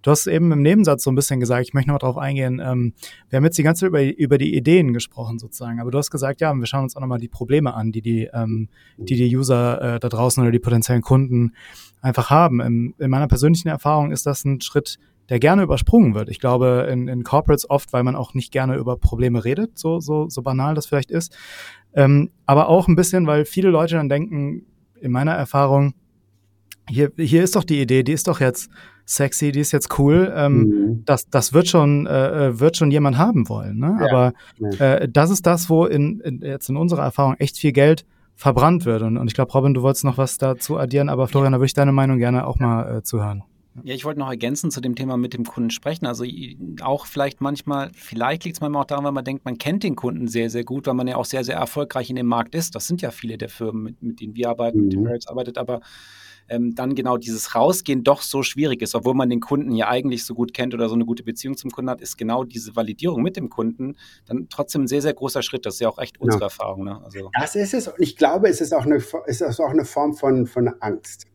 [0.03, 2.61] Du hast eben im Nebensatz so ein bisschen gesagt, ich möchte noch mal drauf eingehen,
[2.63, 2.93] ähm,
[3.31, 6.11] wir haben jetzt die ganze Zeit über, über die Ideen gesprochen sozusagen, aber du hast
[6.11, 9.37] gesagt, ja, wir schauen uns auch nochmal die Probleme an, die die, ähm, die, die
[9.37, 11.53] User äh, da draußen oder die potenziellen Kunden
[12.01, 12.61] einfach haben.
[12.61, 14.99] In, in meiner persönlichen Erfahrung ist das ein Schritt,
[15.33, 16.29] der gerne übersprungen wird.
[16.29, 19.99] Ich glaube, in, in Corporates oft, weil man auch nicht gerne über Probleme redet, so,
[19.99, 21.35] so, so banal das vielleicht ist.
[21.95, 24.67] Ähm, aber auch ein bisschen, weil viele Leute dann denken,
[25.01, 25.95] in meiner Erfahrung,
[26.87, 28.69] hier, hier ist doch die Idee, die ist doch jetzt
[29.07, 30.31] sexy, die ist jetzt cool.
[30.37, 31.03] Ähm, mhm.
[31.07, 33.79] das, das wird schon, äh, äh wird schon jemand haben wollen.
[33.79, 34.01] Ne?
[34.01, 34.09] Ja.
[34.11, 34.33] Aber
[34.79, 38.85] äh, das ist das, wo in, in, jetzt in unserer Erfahrung echt viel Geld verbrannt
[38.85, 39.01] wird.
[39.01, 41.67] Und, und ich glaube, Robin, du wolltest noch was dazu addieren, aber Florian, da würde
[41.67, 43.45] ich deine Meinung gerne auch mal äh, zuhören.
[43.85, 46.07] Ja, ich wollte noch ergänzen zu dem Thema mit dem Kunden sprechen.
[46.07, 46.25] Also
[46.83, 49.97] auch vielleicht manchmal, vielleicht liegt es manchmal auch daran, weil man denkt, man kennt den
[49.97, 52.75] Kunden sehr, sehr gut, weil man ja auch sehr, sehr erfolgreich in dem Markt ist.
[52.75, 54.85] Das sind ja viele der Firmen, mit, mit denen wir arbeiten, mhm.
[54.85, 55.81] mit denen Barrels arbeitet, aber
[56.49, 60.25] ähm, dann genau dieses Rausgehen doch so schwierig ist, obwohl man den Kunden ja eigentlich
[60.25, 63.23] so gut kennt oder so eine gute Beziehung zum Kunden hat, ist genau diese Validierung
[63.23, 65.65] mit dem Kunden dann trotzdem ein sehr, sehr großer Schritt.
[65.67, 66.47] Das ist ja auch echt unsere ja.
[66.47, 66.85] Erfahrung.
[66.85, 67.01] Ne?
[67.05, 67.31] Also.
[67.39, 67.89] Das ist es.
[67.89, 71.27] Und ich glaube, es ist auch eine, es ist auch eine Form von, von Angst.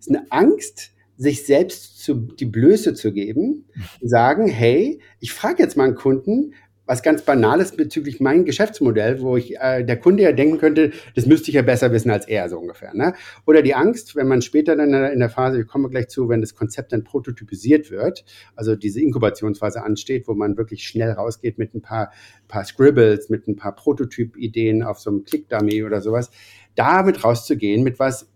[0.00, 3.66] Es ist eine Angst, sich selbst zu, die Blöße zu geben,
[4.00, 6.54] sagen, hey, ich frage jetzt mal einen Kunden,
[6.88, 11.26] was ganz Banales bezüglich mein Geschäftsmodell, wo ich äh, der Kunde ja denken könnte, das
[11.26, 12.94] müsste ich ja besser wissen als er, so ungefähr.
[12.94, 13.12] Ne?
[13.46, 16.40] Oder die Angst, wenn man später dann in der Phase, wir kommen gleich zu, wenn
[16.40, 18.24] das Konzept dann prototypisiert wird,
[18.56, 22.10] also diese Inkubationsphase ansteht, wo man wirklich schnell rausgeht mit ein paar,
[22.48, 26.30] paar Scribbles, mit ein paar Prototyp-Ideen auf so einem Click-Dummy oder sowas,
[26.74, 28.30] damit rauszugehen, mit was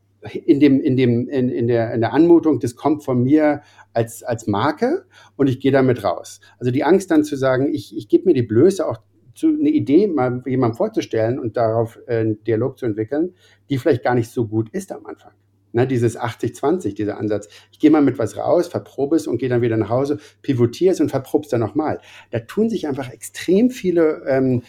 [0.45, 4.23] in dem, in dem, in, in der, in der Anmutung, das kommt von mir als,
[4.23, 5.07] als Marke
[5.37, 6.41] und ich gehe damit raus.
[6.59, 8.99] Also die Angst dann zu sagen, ich, ich gebe mir die Blöße auch
[9.35, 13.35] zu, eine Idee mal jemandem vorzustellen und darauf äh, einen Dialog zu entwickeln,
[13.71, 15.33] die vielleicht gar nicht so gut ist am Anfang.
[15.75, 17.49] Ne, dieses 80-20, dieser Ansatz.
[17.73, 20.93] Ich gehe mal mit was raus, verprobe es und gehe dann wieder nach Hause, pivotiere
[20.93, 21.99] es und verprobe es dann nochmal.
[22.31, 24.63] Da tun sich einfach extrem viele ähm,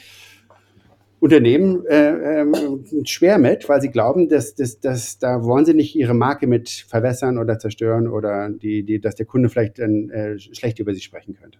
[1.23, 5.95] Unternehmen äh, äh, schwer mit, weil sie glauben, dass, dass, dass da wollen sie nicht
[5.95, 10.37] ihre Marke mit verwässern oder zerstören oder die, die, dass der Kunde vielleicht dann äh,
[10.37, 11.59] schlecht über sie sprechen könnte.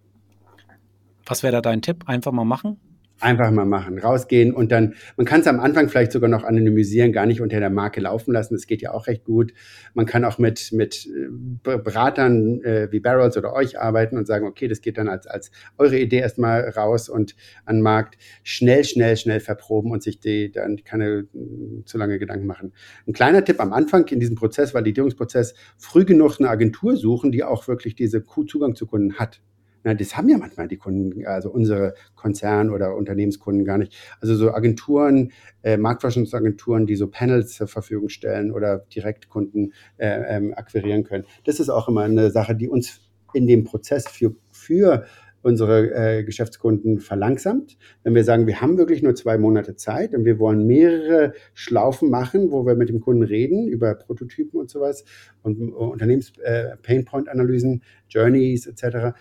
[1.25, 2.03] Was wäre da dein Tipp?
[2.07, 2.77] Einfach mal machen?
[3.19, 7.13] Einfach mal machen, rausgehen und dann, man kann es am Anfang vielleicht sogar noch anonymisieren,
[7.13, 8.55] gar nicht unter der Marke laufen lassen.
[8.55, 9.53] Das geht ja auch recht gut.
[9.93, 14.45] Man kann auch mit, mit äh, Beratern äh, wie Barrels oder euch arbeiten und sagen,
[14.45, 18.83] okay, das geht dann als, als eure Idee erstmal raus und an den Markt schnell,
[18.83, 22.73] schnell, schnell verproben und sich die dann keine äh, zu lange Gedanken machen.
[23.07, 27.43] Ein kleiner Tipp am Anfang in diesem Prozess, Validierungsprozess, früh genug eine Agentur suchen, die
[27.43, 29.39] auch wirklich diese Zugang zu Kunden hat
[29.83, 33.93] Na, das haben ja manchmal die Kunden, also unsere Konzern- oder Unternehmenskunden gar nicht.
[34.21, 40.53] Also so Agenturen, äh, Marktforschungsagenturen, die so Panels zur Verfügung stellen oder Direktkunden äh, ähm,
[40.53, 41.25] akquirieren können.
[41.43, 43.01] Das ist auch immer eine Sache, die uns
[43.33, 45.05] in dem Prozess für, für
[45.43, 47.77] unsere äh, Geschäftskunden verlangsamt.
[48.03, 52.09] Wenn wir sagen, wir haben wirklich nur zwei Monate Zeit und wir wollen mehrere Schlaufen
[52.09, 55.03] machen, wo wir mit dem Kunden reden über Prototypen und sowas
[55.43, 59.15] und uh, Unternehmens-Painpoint-Analysen, äh, Journeys etc.,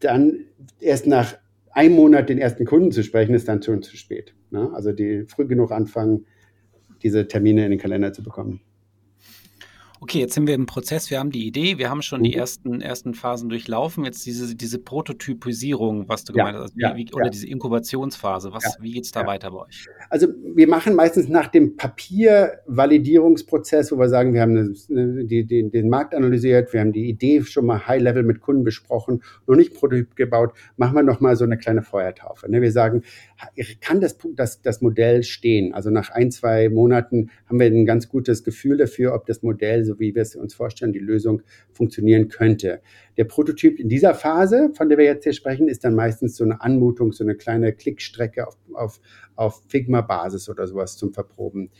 [0.00, 0.44] dann
[0.80, 1.36] erst nach
[1.70, 4.34] einem Monat den ersten Kunden zu sprechen, ist dann schon zu spät.
[4.50, 4.70] Ne?
[4.74, 6.26] Also die früh genug anfangen,
[7.02, 8.60] diese Termine in den Kalender zu bekommen
[10.04, 12.24] okay, jetzt sind wir im Prozess, wir haben die Idee, wir haben schon mhm.
[12.24, 14.04] die ersten, ersten Phasen durchlaufen.
[14.04, 17.30] Jetzt diese, diese Prototypisierung, was du ja, gemeint hast, ja, wie, oder ja.
[17.30, 19.88] diese Inkubationsphase, was, wie geht es da weiter bei euch?
[20.10, 25.70] Also wir machen meistens nach dem Papiervalidierungsprozess, wo wir sagen, wir haben eine, die, die,
[25.70, 29.72] den Markt analysiert, wir haben die Idee schon mal High-Level mit Kunden besprochen, noch nicht
[29.72, 32.50] Prototyp gebaut, machen wir nochmal so eine kleine Feuertaufe.
[32.50, 32.60] Ne?
[32.60, 33.04] Wir sagen,
[33.80, 35.74] kann das, das, das Modell stehen?
[35.74, 39.84] Also nach ein, zwei Monaten haben wir ein ganz gutes Gefühl dafür, ob das Modell
[39.84, 42.80] so wie wir es uns vorstellen, die Lösung funktionieren könnte.
[43.16, 46.44] Der Prototyp in dieser Phase, von der wir jetzt hier sprechen, ist dann meistens so
[46.44, 49.00] eine Anmutung, so eine kleine Klickstrecke auf, auf,
[49.36, 51.70] auf Figma-Basis oder sowas zum Verproben.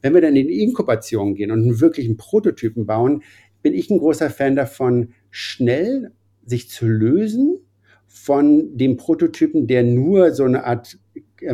[0.00, 3.22] Wenn wir dann in die Inkubation gehen und einen wirklichen Prototypen bauen,
[3.62, 6.10] bin ich ein großer Fan davon, schnell
[6.44, 7.58] sich zu lösen
[8.06, 10.98] von dem Prototypen, der nur so eine Art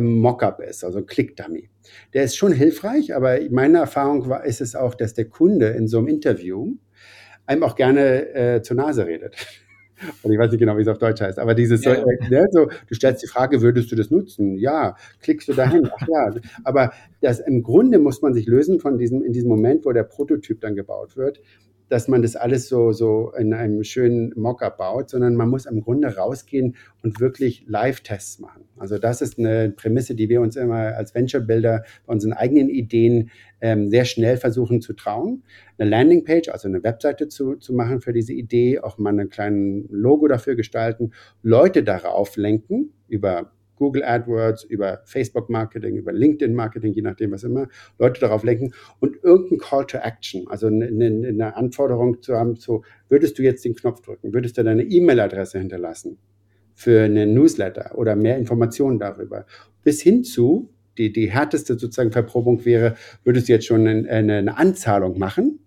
[0.01, 1.69] Mockup ist, also Click-Dummy.
[2.13, 5.87] Der ist schon hilfreich, aber meine Erfahrung war, ist es auch, dass der Kunde in
[5.87, 6.75] so einem Interview
[7.45, 9.35] einem auch gerne äh, zur Nase redet.
[10.23, 11.95] Und ich weiß nicht genau, wie es auf Deutsch heißt, aber dieses, ja.
[11.95, 14.55] so, äh, ne, so, du stellst die Frage, würdest du das nutzen?
[14.55, 15.89] Ja, klickst du dahin?
[15.93, 19.85] Ach ja, aber das, im Grunde muss man sich lösen von diesem, in diesem Moment,
[19.85, 21.41] wo der Prototyp dann gebaut wird,
[21.89, 25.81] dass man das alles so, so in einem schönen Mockup baut, sondern man muss im
[25.81, 28.63] Grunde rausgehen und wirklich Live-Tests machen.
[28.77, 33.31] Also das ist eine Prämisse, die wir uns immer als Venture-Builder bei unseren eigenen Ideen
[33.61, 35.43] ähm, sehr schnell versuchen zu trauen.
[35.77, 39.87] Eine Landingpage, also eine Webseite zu, zu machen für diese Idee, auch mal einen kleinen
[39.89, 46.93] Logo dafür gestalten, Leute darauf lenken über Google AdWords, über Facebook Marketing, über LinkedIn Marketing,
[46.93, 51.55] je nachdem was immer, Leute darauf lenken und irgendein Call to Action, also eine, eine
[51.55, 56.19] Anforderung zu haben, so würdest du jetzt den Knopf drücken, würdest du deine E-Mail-Adresse hinterlassen
[56.75, 59.45] für eine Newsletter oder mehr Informationen darüber,
[59.83, 64.57] bis hin zu, die, die härteste sozusagen Verprobung wäre, würdest du jetzt schon eine, eine
[64.57, 65.59] Anzahlung machen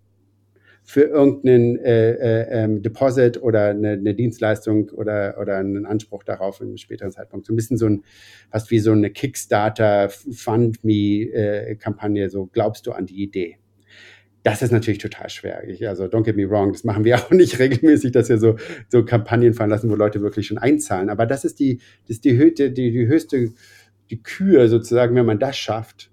[0.83, 6.59] für irgendeinen äh, äh, ähm, Deposit oder eine, eine, Dienstleistung oder, oder einen Anspruch darauf
[6.59, 7.45] im späteren Zeitpunkt.
[7.45, 8.03] So ein bisschen so ein,
[8.51, 13.57] fast wie so eine Kickstarter Fund Me äh, Kampagne, so glaubst du an die Idee.
[14.43, 15.63] Das ist natürlich total schwer.
[15.69, 18.57] Ich, also don't get me wrong, das machen wir auch nicht regelmäßig, dass wir so,
[18.89, 21.09] so Kampagnen fahren lassen, wo Leute wirklich schon einzahlen.
[21.09, 23.53] Aber das ist die, das ist die, die, die, die höchste,
[24.09, 26.11] die Kür sozusagen, wenn man das schafft,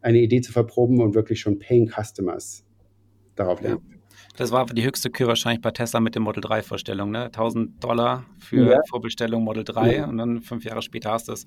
[0.00, 2.64] eine Idee zu verproben und wirklich schon Paying Customers
[3.34, 3.82] darauf lernt.
[3.90, 3.95] Ja.
[4.36, 7.26] Das war die höchste Kür wahrscheinlich bei Tesla mit der Model 3 Vorstellung, ne?
[7.26, 8.80] 1000 Dollar für ja.
[8.88, 10.06] Vorbestellung Model 3 ja.
[10.06, 11.46] und dann fünf Jahre später hast du es.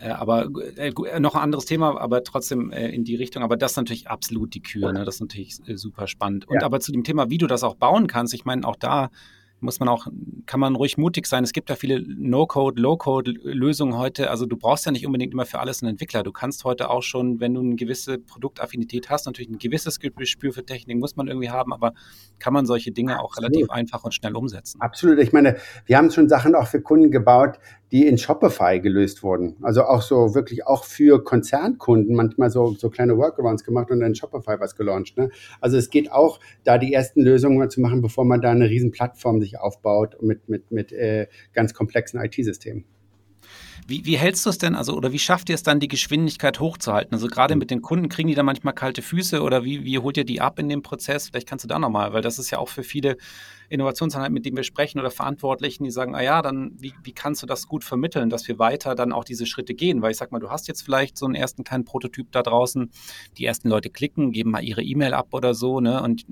[0.00, 3.42] Äh, aber äh, noch ein anderes Thema, aber trotzdem äh, in die Richtung.
[3.42, 4.92] Aber das ist natürlich absolut die Kür.
[4.92, 5.04] Ne?
[5.04, 6.46] Das ist natürlich äh, super spannend.
[6.48, 6.62] Und ja.
[6.62, 9.10] aber zu dem Thema, wie du das auch bauen kannst, ich meine, auch da
[9.66, 10.06] muss man auch,
[10.46, 11.44] kann man ruhig mutig sein.
[11.44, 14.30] Es gibt ja viele No-Code, Low-Code-Lösungen heute.
[14.30, 16.22] Also du brauchst ja nicht unbedingt immer für alles einen Entwickler.
[16.22, 20.52] Du kannst heute auch schon, wenn du eine gewisse Produktaffinität hast, natürlich ein gewisses Gespür
[20.52, 21.92] für Technik muss man irgendwie haben, aber
[22.38, 23.50] kann man solche Dinge auch Absolut.
[23.50, 24.80] relativ einfach und schnell umsetzen.
[24.80, 25.18] Absolut.
[25.18, 27.58] Ich meine, wir haben schon Sachen auch für Kunden gebaut,
[27.92, 29.56] die in Shopify gelöst wurden.
[29.62, 34.08] Also auch so wirklich auch für Konzernkunden manchmal so, so kleine Workarounds gemacht und dann
[34.08, 35.16] in Shopify was gelauncht.
[35.16, 35.30] Ne?
[35.60, 38.68] Also es geht auch, da die ersten Lösungen mal zu machen, bevor man da eine
[38.68, 42.84] riesen Plattform sich aufbaut mit, mit, mit äh, ganz komplexen IT-Systemen.
[43.88, 46.58] Wie, wie hältst du es denn, also oder wie schafft ihr es dann, die Geschwindigkeit
[46.58, 47.14] hochzuhalten?
[47.14, 47.60] Also gerade mhm.
[47.60, 50.40] mit den Kunden, kriegen die da manchmal kalte Füße oder wie, wie holt ihr die
[50.40, 51.28] ab in dem Prozess?
[51.28, 53.16] Vielleicht kannst du da nochmal, weil das ist ja auch für viele
[53.68, 57.42] Innovationseinheiten, mit denen wir sprechen oder Verantwortlichen, die sagen, ah ja, dann wie, wie kannst
[57.42, 60.02] du das gut vermitteln, dass wir weiter dann auch diese Schritte gehen?
[60.02, 62.90] Weil ich sag mal, du hast jetzt vielleicht so einen ersten kleinen Prototyp da draußen,
[63.38, 66.02] die ersten Leute klicken, geben mal ihre E-Mail ab oder so, ne?
[66.02, 66.26] Und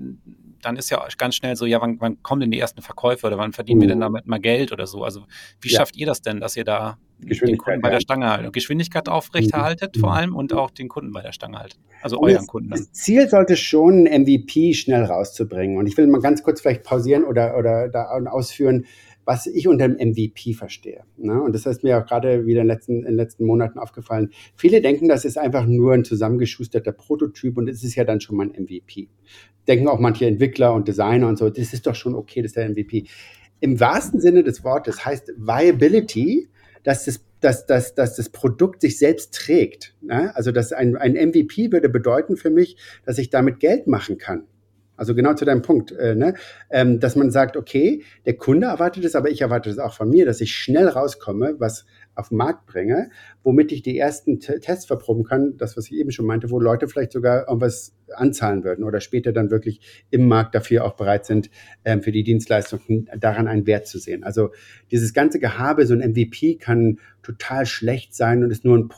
[0.65, 3.37] dann ist ja ganz schnell so, ja, wann, wann kommen denn die ersten Verkäufe oder
[3.37, 4.03] wann verdienen wir denn mhm.
[4.03, 5.03] damit mal Geld oder so?
[5.03, 5.25] Also
[5.61, 5.77] wie ja.
[5.77, 8.53] schafft ihr das denn, dass ihr da den Kunden bei der Stange haltet.
[8.53, 9.99] Geschwindigkeit aufrechterhaltet mhm.
[9.99, 11.79] vor allem und auch den Kunden bei der Stange haltet.
[12.01, 12.71] Also und euren Kunden.
[12.71, 15.77] Das Ziel sollte schon, ein MVP schnell rauszubringen.
[15.77, 18.85] Und ich will mal ganz kurz vielleicht pausieren oder, oder da ausführen,
[19.25, 21.03] was ich unter dem MVP verstehe.
[21.17, 21.41] Ne?
[21.41, 24.29] Und das ist mir auch gerade wieder in den, letzten, in den letzten Monaten aufgefallen.
[24.55, 28.37] Viele denken, das ist einfach nur ein zusammengeschusterter Prototyp und es ist ja dann schon
[28.37, 29.09] mal ein MVP.
[29.67, 32.57] Denken auch manche Entwickler und Designer und so, das ist doch schon okay, das ist
[32.57, 33.05] der MVP.
[33.59, 36.47] im wahrsten Sinne des Wortes heißt Viability,
[36.83, 39.95] dass das, dass, dass, dass das Produkt sich selbst trägt.
[40.01, 40.35] Ne?
[40.35, 44.43] Also dass ein, ein MVP würde bedeuten für mich, dass ich damit Geld machen kann.
[44.97, 46.35] Also genau zu deinem Punkt, äh, ne?
[46.69, 50.09] ähm, dass man sagt, okay, der Kunde erwartet es, aber ich erwarte es auch von
[50.09, 51.85] mir, dass ich schnell rauskomme, was
[52.15, 53.09] auf den Markt bringe,
[53.43, 56.59] womit ich die ersten T Tests verproben kann, das, was ich eben schon meinte, wo
[56.59, 61.25] Leute vielleicht sogar irgendwas anzahlen würden oder später dann wirklich im Markt dafür auch bereit
[61.25, 61.49] sind,
[61.83, 64.23] ähm, für die Dienstleistung daran einen Wert zu sehen.
[64.23, 64.51] Also
[64.91, 68.89] dieses ganze Gehabe, so ein MVP kann total schlecht sein und ist nur ein,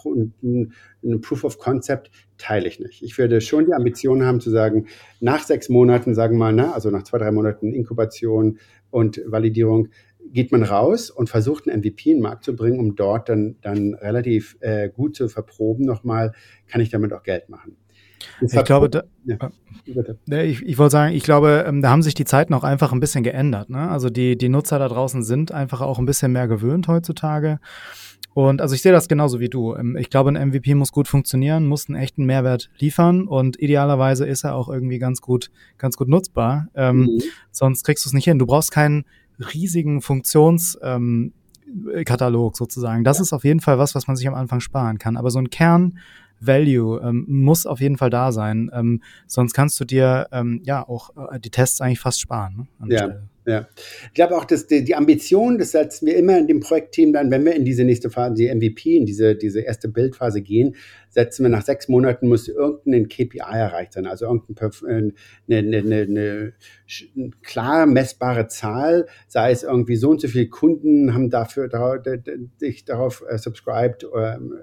[0.44, 0.74] ein,
[1.04, 3.04] ein Proof of Concept, teile ich nicht.
[3.04, 4.88] Ich würde schon die Ambition haben zu sagen,
[5.20, 8.60] nach sechs Monaten, sagen wir mal, ne, also nach zwei, drei Monaten Inkubation
[8.90, 9.90] und Validierung,
[10.34, 13.56] geht man raus und versucht, einen MVP in den Markt zu bringen, um dort dann,
[13.62, 16.34] dann relativ äh, gut zu verproben nochmal,
[16.68, 17.78] kann ich damit auch Geld machen.
[18.42, 19.38] Ich glaube, da, ja,
[20.30, 22.92] äh, ich, ich wollte sagen, ich glaube, ähm, da haben sich die Zeiten auch einfach
[22.92, 23.70] ein bisschen geändert.
[23.70, 23.90] Ne?
[23.90, 27.60] Also die, die Nutzer da draußen sind einfach auch ein bisschen mehr gewöhnt heutzutage.
[28.34, 29.76] Und also ich sehe das genauso wie du.
[29.76, 34.28] Ähm, ich glaube, ein MVP muss gut funktionieren, muss einen echten Mehrwert liefern und idealerweise
[34.28, 35.50] ist er auch irgendwie ganz gut,
[35.80, 36.68] ganz gut nutzbar.
[36.76, 37.22] Ähm, mhm.
[37.52, 38.38] Sonst kriegst du es nicht hin.
[38.38, 39.06] Du brauchst keinen
[39.54, 41.34] riesigen Funktionskatalog
[42.52, 43.04] ähm, sozusagen.
[43.04, 43.24] Das ja.
[43.24, 45.18] ist auf jeden Fall was, was man sich am Anfang sparen kann.
[45.18, 45.98] Aber so ein Kern
[46.40, 48.70] Value ähm, muss auf jeden Fall da sein.
[48.74, 52.68] Ähm, sonst kannst du dir ähm, ja auch äh, die Tests eigentlich fast sparen.
[52.80, 52.98] Ne, ja.
[53.00, 53.24] Stelle.
[53.48, 53.66] Ja,
[54.08, 57.32] ich glaube auch, dass die, die Ambition, das setzen wir immer in dem Projektteam dann,
[57.32, 60.76] wenn wir in diese nächste Phase, die MVP, in diese, diese erste Bildphase gehen,
[61.10, 65.14] setzen wir nach sechs Monaten, muss irgendein KPI erreicht sein, also irgendeine
[65.48, 66.54] eine, eine, eine, eine
[67.42, 71.70] klar messbare Zahl, sei es irgendwie so und so viele Kunden haben dafür
[72.58, 74.06] sich darauf äh, subscribed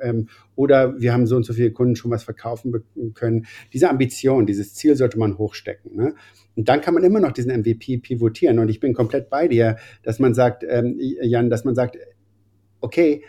[0.02, 2.84] ähm, oder wir haben so und so viele Kunden schon was verkaufen
[3.14, 3.46] können.
[3.72, 5.96] Diese Ambition, dieses Ziel sollte man hochstecken.
[5.96, 6.14] Ne?
[6.56, 8.58] Und dann kann man immer noch diesen MVP pivotieren.
[8.58, 11.98] Und ich bin komplett bei dir, dass man sagt, ähm, Jan, dass man sagt,
[12.80, 13.24] okay,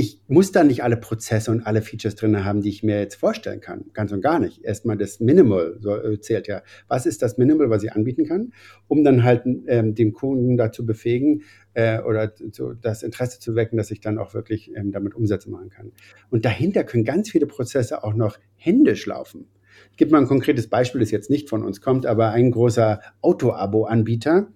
[0.00, 3.16] ich muss da nicht alle Prozesse und alle Features drin haben, die ich mir jetzt
[3.16, 3.84] vorstellen kann.
[3.92, 4.64] Ganz und gar nicht.
[4.64, 6.62] Erstmal das Minimal so, äh, zählt ja.
[6.88, 8.54] Was ist das Minimal, was ich anbieten kann,
[8.88, 11.42] um dann halt ähm, den Kunden dazu befähigen
[11.74, 15.50] äh, oder so das Interesse zu wecken, dass ich dann auch wirklich ähm, damit Umsätze
[15.50, 15.92] machen kann.
[16.30, 19.48] Und dahinter können ganz viele Prozesse auch noch händisch laufen.
[19.90, 23.00] Ich gebe mal ein konkretes Beispiel, das jetzt nicht von uns kommt, aber ein großer
[23.20, 24.48] Auto-Abo-Anbieter,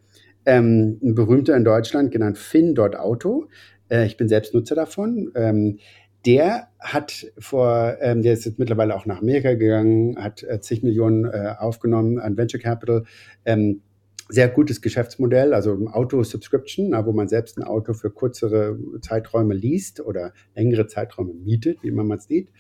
[0.46, 3.48] ähm, ein berühmter in Deutschland, genannt Fin.auto.
[3.88, 5.32] Äh, ich bin selbst Nutzer davon.
[5.34, 5.78] Ähm,
[6.26, 10.82] der hat vor, ähm, der ist jetzt mittlerweile auch nach Amerika gegangen, hat äh, zig
[10.82, 13.04] Millionen äh, aufgenommen an Venture Capital.
[13.44, 13.82] Ähm,
[14.30, 20.32] sehr gutes Geschäftsmodell, also Auto-Subscription, wo man selbst ein Auto für kürzere Zeiträume liest oder
[20.54, 22.50] längere Zeiträume mietet, wie man es sieht.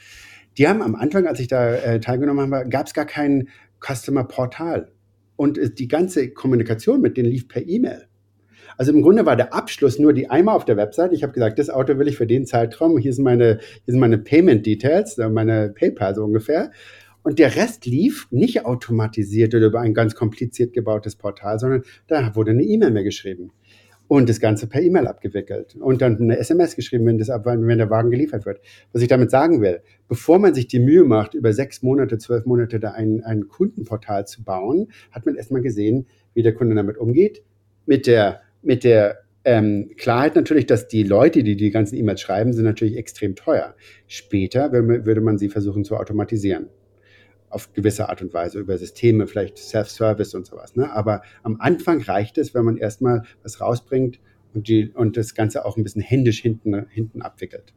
[0.58, 3.48] Die haben am Anfang, als ich da äh, teilgenommen habe, gab es gar kein
[3.80, 4.92] Customer-Portal.
[5.36, 8.08] Und äh, die ganze Kommunikation mit denen lief per E-Mail.
[8.76, 11.12] Also im Grunde war der Abschluss nur die einmal auf der Website.
[11.12, 12.98] Ich habe gesagt, das Auto will ich für den Zeitraum.
[12.98, 16.70] Hier sind meine, hier sind meine Payment Details, äh, meine PayPal so ungefähr.
[17.22, 22.34] Und der Rest lief nicht automatisiert oder über ein ganz kompliziert gebautes Portal, sondern da
[22.34, 23.50] wurde eine E-Mail mehr geschrieben
[24.08, 27.90] und das Ganze per E-Mail abgewickelt und dann eine SMS geschrieben, wenn, das, wenn der
[27.90, 28.60] Wagen geliefert wird.
[28.92, 32.44] Was ich damit sagen will, bevor man sich die Mühe macht, über sechs Monate, zwölf
[32.44, 36.98] Monate da ein, ein Kundenportal zu bauen, hat man erstmal gesehen, wie der Kunde damit
[36.98, 37.42] umgeht.
[37.86, 42.52] Mit der, mit der ähm, Klarheit natürlich, dass die Leute, die die ganzen E-Mails schreiben,
[42.52, 43.74] sind natürlich extrem teuer.
[44.06, 46.68] Später würde man sie versuchen zu automatisieren
[47.54, 50.74] auf gewisse Art und Weise über Systeme, vielleicht Self-Service und sowas.
[50.74, 50.90] Ne?
[50.92, 54.18] Aber am Anfang reicht es, wenn man erstmal was rausbringt
[54.54, 57.72] und, die, und das Ganze auch ein bisschen händisch hinten, hinten abwickelt.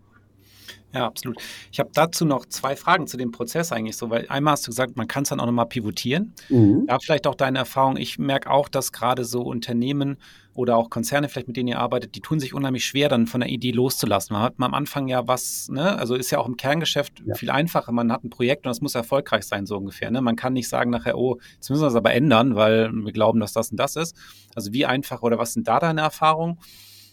[0.93, 1.37] Ja, absolut.
[1.71, 4.71] Ich habe dazu noch zwei Fragen zu dem Prozess eigentlich so, weil einmal hast du
[4.71, 6.33] gesagt, man kann es dann auch nochmal pivotieren.
[6.49, 6.87] Mhm.
[6.89, 7.97] Ja, vielleicht auch deine Erfahrung.
[7.97, 10.17] Ich merke auch, dass gerade so Unternehmen
[10.57, 13.41] oder auch Konzerne vielleicht, mit denen ihr arbeitet, die tun sich unheimlich schwer, dann von
[13.41, 14.33] der Idee loszulassen.
[14.33, 17.35] Man hat am Anfang ja was, ne, also ist ja auch im Kerngeschäft ja.
[17.35, 17.91] viel einfacher.
[17.91, 20.09] Man hat ein Projekt und das muss erfolgreich sein, so ungefähr.
[20.09, 20.19] Ne?
[20.19, 23.39] Man kann nicht sagen nachher, oh, jetzt müssen wir das aber ändern, weil wir glauben,
[23.39, 24.15] dass das und das ist.
[24.55, 26.57] Also wie einfach oder was sind da deine Erfahrungen?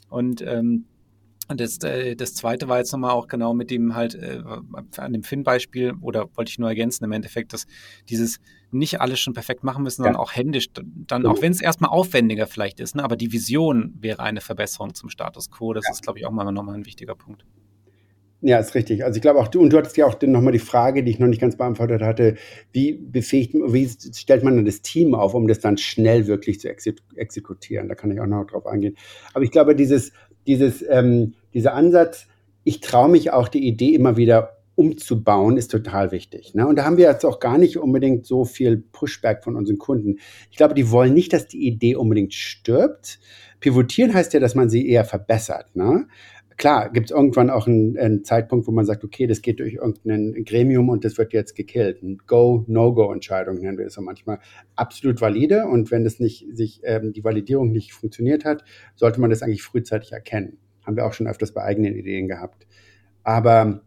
[0.08, 0.86] Und ähm,
[1.46, 4.42] und das, äh, das zweite war jetzt nochmal auch genau mit dem halt äh,
[4.96, 7.66] an dem Finn-Beispiel oder wollte ich nur ergänzen im Endeffekt, dass
[8.08, 8.38] dieses
[8.74, 10.20] nicht alles schon perfekt machen müssen, sondern ja.
[10.20, 14.22] auch händisch, dann auch wenn es erstmal aufwendiger vielleicht ist, ne, aber die Vision wäre
[14.22, 15.72] eine Verbesserung zum Status quo.
[15.72, 15.92] Das ja.
[15.92, 17.44] ist, glaube ich, auch mal nochmal ein wichtiger Punkt.
[18.46, 19.02] Ja, ist richtig.
[19.04, 21.18] Also ich glaube auch, du, und du hattest ja auch nochmal die Frage, die ich
[21.18, 22.34] noch nicht ganz beantwortet hatte,
[22.72, 26.68] wie befähigt, wie stellt man dann das Team auf, um das dann schnell wirklich zu
[26.68, 27.88] exekutieren?
[27.88, 28.98] Da kann ich auch noch drauf eingehen.
[29.32, 30.12] Aber ich glaube, dieses,
[30.46, 32.26] dieses, ähm, dieser Ansatz,
[32.64, 36.54] ich traue mich auch die Idee immer wieder umzubauen, ist total wichtig.
[36.54, 36.66] Ne?
[36.66, 40.18] Und da haben wir jetzt auch gar nicht unbedingt so viel Pushback von unseren Kunden.
[40.50, 43.20] Ich glaube, die wollen nicht, dass die Idee unbedingt stirbt.
[43.60, 45.74] Pivotieren heißt ja, dass man sie eher verbessert.
[45.74, 46.06] Ne?
[46.56, 49.74] Klar, gibt es irgendwann auch einen, einen, Zeitpunkt, wo man sagt, okay, das geht durch
[49.74, 52.02] irgendein Gremium und das wird jetzt gekillt.
[52.02, 54.38] Ein Go-No-Go-Entscheidung nennen wir es so manchmal.
[54.76, 58.64] Absolut valide und wenn das nicht, sich, ähm, die Validierung nicht funktioniert hat,
[58.94, 60.58] sollte man das eigentlich frühzeitig erkennen.
[60.86, 62.68] Haben wir auch schon öfters bei eigenen Ideen gehabt.
[63.24, 63.82] Aber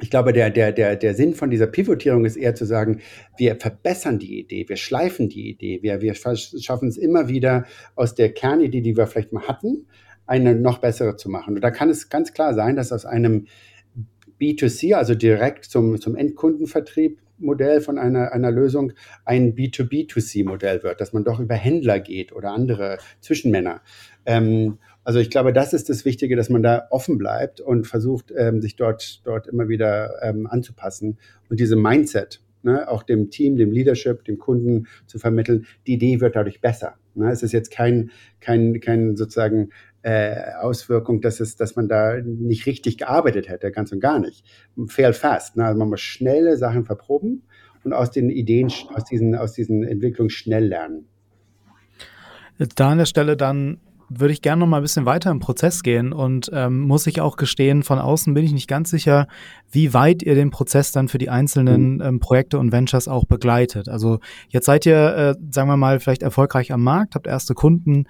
[0.00, 3.00] ich glaube, der, der, der, der Sinn von dieser Pivotierung ist eher zu sagen,
[3.36, 7.64] wir verbessern die Idee, wir schleifen die Idee, wir, wir schaffen es immer wieder
[7.94, 9.86] aus der Kernidee, die wir vielleicht mal hatten,
[10.26, 11.54] eine noch bessere zu machen.
[11.54, 13.46] Und da kann es ganz klar sein, dass aus einem
[14.40, 18.92] B2C, also direkt zum, zum Endkundenvertrieb, Modell von einer, einer Lösung
[19.24, 23.82] ein B2B2C-Modell wird, dass man doch über Händler geht oder andere Zwischenmänner.
[24.24, 28.32] Ähm, also ich glaube, das ist das Wichtige, dass man da offen bleibt und versucht,
[28.36, 31.18] ähm, sich dort, dort immer wieder ähm, anzupassen
[31.50, 36.20] und diese Mindset, ne, auch dem Team, dem Leadership, dem Kunden zu vermitteln, die Idee
[36.20, 36.94] wird dadurch besser.
[37.14, 37.30] Ne?
[37.30, 39.70] Es ist jetzt kein, kein, kein sozusagen
[40.02, 44.44] äh, Auswirkung, dass es, dass man da nicht richtig gearbeitet hätte, ganz und gar nicht.
[44.86, 45.56] Fail fast.
[45.56, 45.64] Ne?
[45.64, 47.42] Also man muss schnelle Sachen verproben
[47.84, 51.06] und aus den Ideen, aus diesen, aus diesen Entwicklungen schnell lernen.
[52.76, 53.80] Da an der Stelle dann
[54.20, 57.20] würde ich gerne noch mal ein bisschen weiter im Prozess gehen und ähm, muss ich
[57.20, 59.26] auch gestehen, von außen bin ich nicht ganz sicher,
[59.70, 62.02] wie weit ihr den Prozess dann für die einzelnen mhm.
[62.02, 63.88] ähm, Projekte und Ventures auch begleitet.
[63.88, 68.06] Also jetzt seid ihr, äh, sagen wir mal, vielleicht erfolgreich am Markt, habt erste Kunden,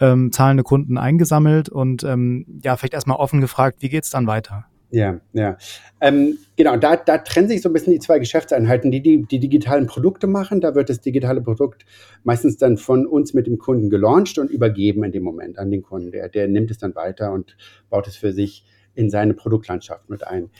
[0.00, 4.66] ähm, zahlende Kunden eingesammelt und ähm, ja, vielleicht erstmal offen gefragt, wie geht's dann weiter?
[4.90, 5.58] Ja, ja.
[6.00, 9.38] Ähm, genau, da, da trennen sich so ein bisschen die zwei Geschäftseinheiten, die, die die
[9.38, 10.62] digitalen Produkte machen.
[10.62, 11.84] Da wird das digitale Produkt
[12.24, 15.82] meistens dann von uns mit dem Kunden gelauncht und übergeben in dem Moment an den
[15.82, 16.10] Kunden.
[16.10, 17.56] Der, der nimmt es dann weiter und
[17.90, 18.64] baut es für sich
[18.94, 20.50] in seine Produktlandschaft mit ein.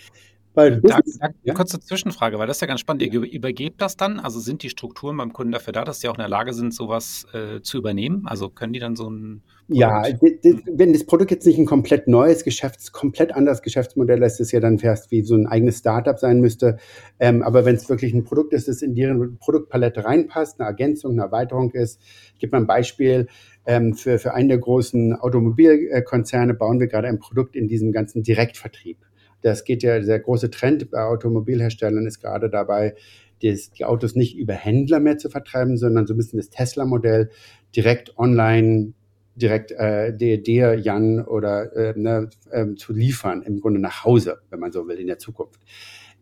[0.54, 1.54] Weil da, da, ja?
[1.54, 3.02] Kurze Zwischenfrage, weil das ist ja ganz spannend.
[3.02, 4.18] Ihr übergebt das dann?
[4.18, 6.74] Also sind die Strukturen beim Kunden dafür da, dass sie auch in der Lage sind,
[6.74, 8.26] sowas äh, zu übernehmen?
[8.26, 12.42] Also können die dann so ein Ja, wenn das Produkt jetzt nicht ein komplett neues
[12.42, 16.40] Geschäfts-, komplett anderes Geschäftsmodell ist, ist ja dann fast wie so ein eigenes Startup sein
[16.40, 16.78] müsste.
[17.20, 21.12] Ähm, aber wenn es wirklich ein Produkt ist, das in deren Produktpalette reinpasst, eine Ergänzung,
[21.12, 22.00] eine Erweiterung ist,
[22.32, 23.26] ich gebe mal ein Beispiel.
[23.66, 28.22] Ähm, für, für einen der großen Automobilkonzerne bauen wir gerade ein Produkt in diesem ganzen
[28.22, 28.96] Direktvertrieb.
[29.42, 32.94] Das geht ja, der große Trend bei Automobilherstellern ist gerade dabei,
[33.42, 37.30] die, die Autos nicht über Händler mehr zu vertreiben, sondern so ein bisschen das Tesla-Modell
[37.76, 38.94] direkt online
[39.40, 44.60] direkt äh, dir, Jan oder äh, ne, äh, zu liefern, im Grunde nach Hause, wenn
[44.60, 45.60] man so will, in der Zukunft.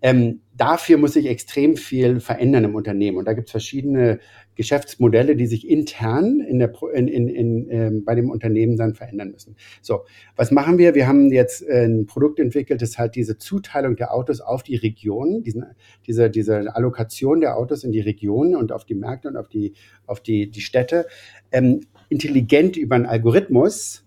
[0.03, 3.17] Ähm, dafür muss sich extrem viel verändern im Unternehmen.
[3.17, 4.21] Und da gibt es verschiedene
[4.55, 9.31] Geschäftsmodelle, die sich intern in der, in, in, in, ähm, bei dem Unternehmen dann verändern
[9.31, 9.57] müssen.
[9.81, 10.05] So,
[10.35, 10.95] was machen wir?
[10.95, 15.43] Wir haben jetzt ein Produkt entwickelt, das halt diese Zuteilung der Autos auf die Regionen,
[15.43, 15.65] diesen,
[16.07, 19.75] diese, diese Allokation der Autos in die Regionen und auf die Märkte und auf die,
[20.07, 21.07] auf die, die Städte
[21.53, 24.05] ähm, intelligent über einen Algorithmus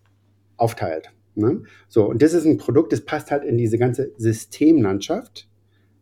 [0.57, 1.11] aufteilt.
[1.35, 1.61] Ne?
[1.87, 5.47] So, und das ist ein Produkt, das passt halt in diese ganze Systemlandschaft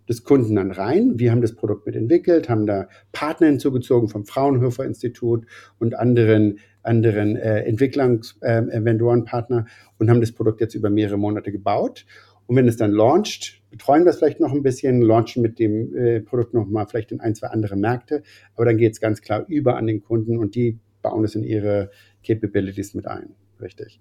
[0.10, 1.20] des Kunden dann rein.
[1.20, 5.46] Wir haben das Produkt mitentwickelt, haben da Partner hinzugezogen vom Fraunhofer Institut
[5.80, 9.64] und anderen, anderen äh, Entwicklungsvendorenpartner äh,
[10.00, 12.06] und haben das Produkt jetzt über mehrere Monate gebaut.
[12.48, 15.94] Und wenn es dann launcht, betreuen wir es vielleicht noch ein bisschen, launchen mit dem
[15.96, 18.24] äh, Produkt nochmal vielleicht in ein, zwei andere Märkte.
[18.56, 20.80] Aber dann geht es ganz klar über an den Kunden und die
[21.10, 21.92] bauen es in ihre
[22.26, 23.36] Capabilities mit ein.
[23.62, 24.00] Richtig.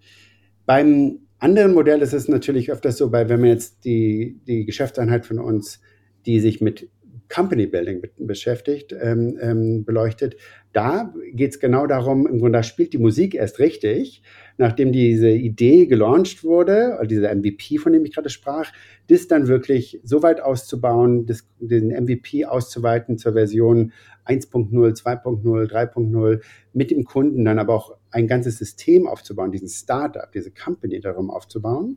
[0.64, 5.26] Beim anderen Modell ist es natürlich öfters so, weil wenn man jetzt die, die Geschäftseinheit
[5.26, 5.80] von uns
[6.26, 6.90] die sich mit
[7.28, 10.36] Company Building beschäftigt, ähm, ähm, beleuchtet.
[10.76, 14.22] Da geht es genau darum, im Grunde spielt die Musik erst richtig,
[14.58, 18.70] nachdem diese Idee gelauncht wurde, dieser MVP, von dem ich gerade sprach,
[19.08, 23.94] das dann wirklich so weit auszubauen, das, den MVP auszuweiten zur Version
[24.26, 26.42] 1.0, 2.0, 3.0,
[26.74, 31.30] mit dem Kunden dann aber auch ein ganzes System aufzubauen, diesen Startup, diese Company darum
[31.30, 31.96] aufzubauen,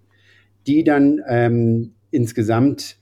[0.67, 2.97] die dann ähm, insgesamt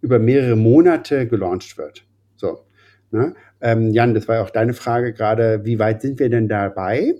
[0.00, 2.04] über mehrere Monate gelauncht wird.
[2.34, 2.64] So.
[3.10, 3.34] Ne?
[3.60, 7.14] Ähm, Jan, das war ja auch deine Frage gerade, wie weit sind wir denn dabei?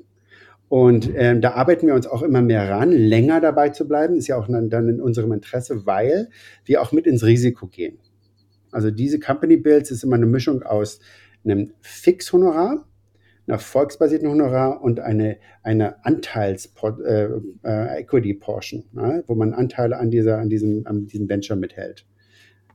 [0.68, 4.28] Und ähm, da arbeiten wir uns auch immer mehr ran, länger dabei zu bleiben, ist
[4.28, 6.28] ja auch dann, in unserem Interesse, weil
[6.64, 7.98] wir auch mit ins Risiko gehen.
[8.70, 11.00] Also diese Company Builds ist immer eine Mischung aus
[11.44, 12.86] einem Fixhonorar,
[13.48, 19.24] einer erfolgsbasierten Honorar und eine, eine Anteils-Equity-Portion, äh, äh, ne?
[19.26, 22.06] wo man Anteile an, dieser, an, diesem, an diesem Venture mithält.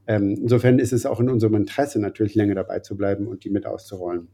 [0.07, 3.49] Ähm, insofern ist es auch in unserem Interesse, natürlich länger dabei zu bleiben und die
[3.49, 4.27] mit auszurollen.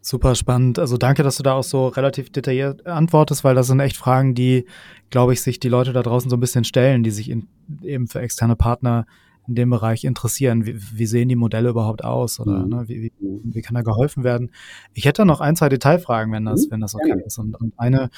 [0.00, 0.78] Super spannend.
[0.78, 4.34] Also danke, dass du da auch so relativ detailliert antwortest, weil das sind echt Fragen,
[4.34, 4.66] die,
[5.08, 7.48] glaube ich, sich die Leute da draußen so ein bisschen stellen, die sich in,
[7.82, 9.06] eben für externe Partner
[9.48, 10.66] in dem Bereich interessieren.
[10.66, 12.68] Wie, wie sehen die Modelle überhaupt aus oder mhm.
[12.68, 14.50] ne, wie, wie, wie, kann da geholfen werden?
[14.92, 16.72] Ich hätte noch ein, zwei Detailfragen, wenn das, mhm.
[16.72, 17.24] wenn das okay ja.
[17.24, 17.38] ist.
[17.38, 18.10] Und, und eine,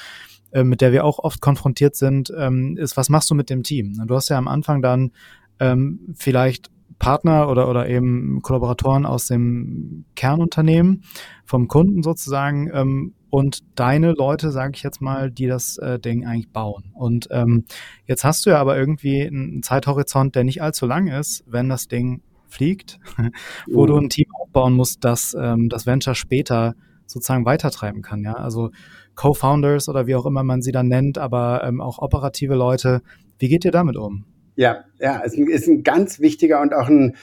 [0.51, 3.63] äh, mit der wir auch oft konfrontiert sind, ähm, ist, was machst du mit dem
[3.63, 3.93] Team?
[4.07, 5.11] Du hast ja am Anfang dann
[5.59, 11.03] ähm, vielleicht Partner oder, oder eben Kollaboratoren aus dem Kernunternehmen,
[11.45, 16.25] vom Kunden sozusagen, ähm, und deine Leute, sage ich jetzt mal, die das äh, Ding
[16.25, 16.91] eigentlich bauen.
[16.93, 17.65] Und ähm,
[18.05, 21.87] jetzt hast du ja aber irgendwie einen Zeithorizont, der nicht allzu lang ist, wenn das
[21.87, 22.99] Ding fliegt,
[23.67, 23.87] wo mhm.
[23.87, 26.73] du ein Team aufbauen musst, das ähm, das Venture später
[27.05, 28.23] sozusagen weitertreiben kann.
[28.23, 28.71] Ja, also
[29.15, 33.01] Co-Founders oder wie auch immer man sie dann nennt, aber ähm, auch operative Leute.
[33.39, 34.25] Wie geht ihr damit um?
[34.57, 37.15] Ja, ja, es ist ein ganz wichtiger und auch ein,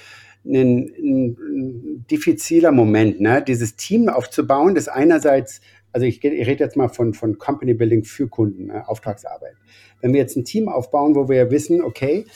[0.47, 3.43] ein, ein diffiziler Moment, ne?
[3.43, 5.61] dieses Team aufzubauen, das einerseits
[5.95, 9.55] also ich, ich rede jetzt mal von, von Company Building für Kunden, ne, Auftragsarbeit.
[10.01, 12.27] Wenn wir jetzt ein Team aufbauen, wo wir wissen, okay,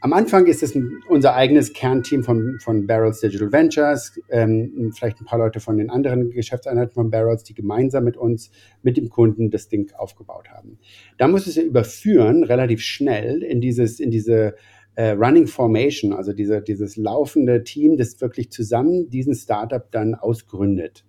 [0.00, 0.78] am Anfang ist es
[1.08, 5.90] unser eigenes Kernteam von, von Barrels Digital Ventures, ähm, vielleicht ein paar Leute von den
[5.90, 8.50] anderen Geschäftseinheiten von Barrels, die gemeinsam mit uns,
[8.82, 10.78] mit dem Kunden das Ding aufgebaut haben.
[11.16, 14.54] Da muss es ja überführen, relativ schnell in dieses, in diese
[14.94, 21.04] äh, Running Formation, also diese, dieses laufende Team, das wirklich zusammen diesen Startup dann ausgründet.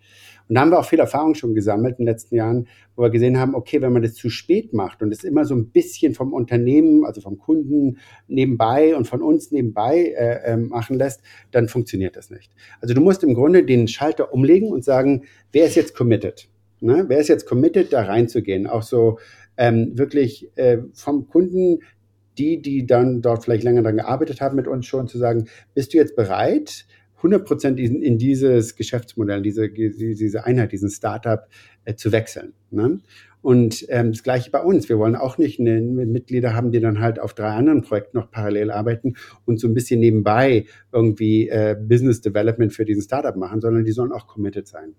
[0.49, 3.11] Und da haben wir auch viel Erfahrung schon gesammelt in den letzten Jahren, wo wir
[3.11, 6.15] gesehen haben, okay, wenn man das zu spät macht und es immer so ein bisschen
[6.15, 7.97] vom Unternehmen, also vom Kunden
[8.27, 11.21] nebenbei und von uns nebenbei äh, äh, machen lässt,
[11.51, 12.51] dann funktioniert das nicht.
[12.81, 16.49] Also du musst im Grunde den Schalter umlegen und sagen, wer ist jetzt committed?
[16.81, 17.05] Ne?
[17.07, 18.65] Wer ist jetzt committed, da reinzugehen?
[18.65, 19.19] Auch so
[19.55, 21.79] ähm, wirklich äh, vom Kunden
[22.39, 25.93] die, die dann dort vielleicht länger daran gearbeitet haben mit uns schon, zu sagen, bist
[25.93, 26.85] du jetzt bereit,
[27.23, 31.47] 100 in, in dieses Geschäftsmodell, diese, diese Einheit, diesen Startup
[31.85, 32.53] äh, zu wechseln.
[32.71, 32.99] Ne?
[33.41, 34.89] Und ähm, das gleiche bei uns.
[34.89, 38.31] Wir wollen auch nicht eine, Mitglieder haben, die dann halt auf drei anderen Projekten noch
[38.31, 39.15] parallel arbeiten
[39.45, 43.91] und so ein bisschen nebenbei irgendwie äh, Business Development für diesen Startup machen, sondern die
[43.91, 44.95] sollen auch committed sein.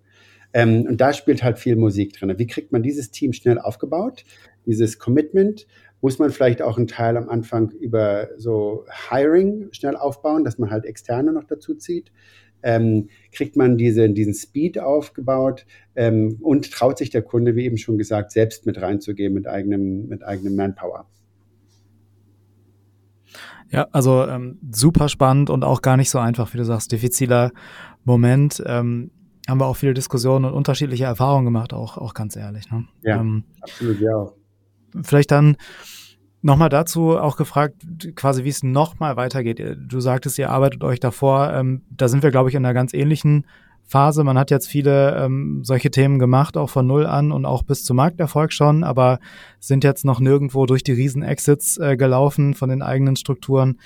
[0.53, 2.35] Ähm, und da spielt halt viel Musik drin.
[2.39, 4.25] Wie kriegt man dieses Team schnell aufgebaut?
[4.67, 5.67] Dieses Commitment
[6.01, 10.71] muss man vielleicht auch einen Teil am Anfang über so Hiring schnell aufbauen, dass man
[10.71, 12.11] halt Externe noch dazu zieht.
[12.63, 17.79] Ähm, kriegt man diese, diesen Speed aufgebaut ähm, und traut sich der Kunde, wie eben
[17.79, 21.07] schon gesagt, selbst mit reinzugehen mit eigenem, mit eigenem Manpower.
[23.71, 27.53] Ja, also ähm, super spannend und auch gar nicht so einfach, wie du sagst, diffiziler
[28.05, 28.63] Moment.
[28.67, 29.11] Ähm,
[29.49, 32.71] haben wir auch viele Diskussionen und unterschiedliche Erfahrungen gemacht, auch, auch ganz ehrlich.
[32.71, 32.87] Ne?
[33.03, 34.33] Ja, ähm, absolut, ja
[35.03, 35.57] vielleicht dann
[36.43, 37.75] nochmal dazu auch gefragt,
[38.15, 39.61] quasi wie es nochmal weitergeht.
[39.79, 41.53] Du sagtest, ihr arbeitet euch davor.
[41.53, 43.47] Ähm, da sind wir, glaube ich, in einer ganz ähnlichen
[43.91, 44.23] Phase.
[44.23, 47.85] Man hat jetzt viele ähm, solche Themen gemacht, auch von Null an und auch bis
[47.85, 49.19] zum Markterfolg schon, aber
[49.59, 53.79] sind jetzt noch nirgendwo durch die Riesen-Exits äh, gelaufen von den eigenen Strukturen.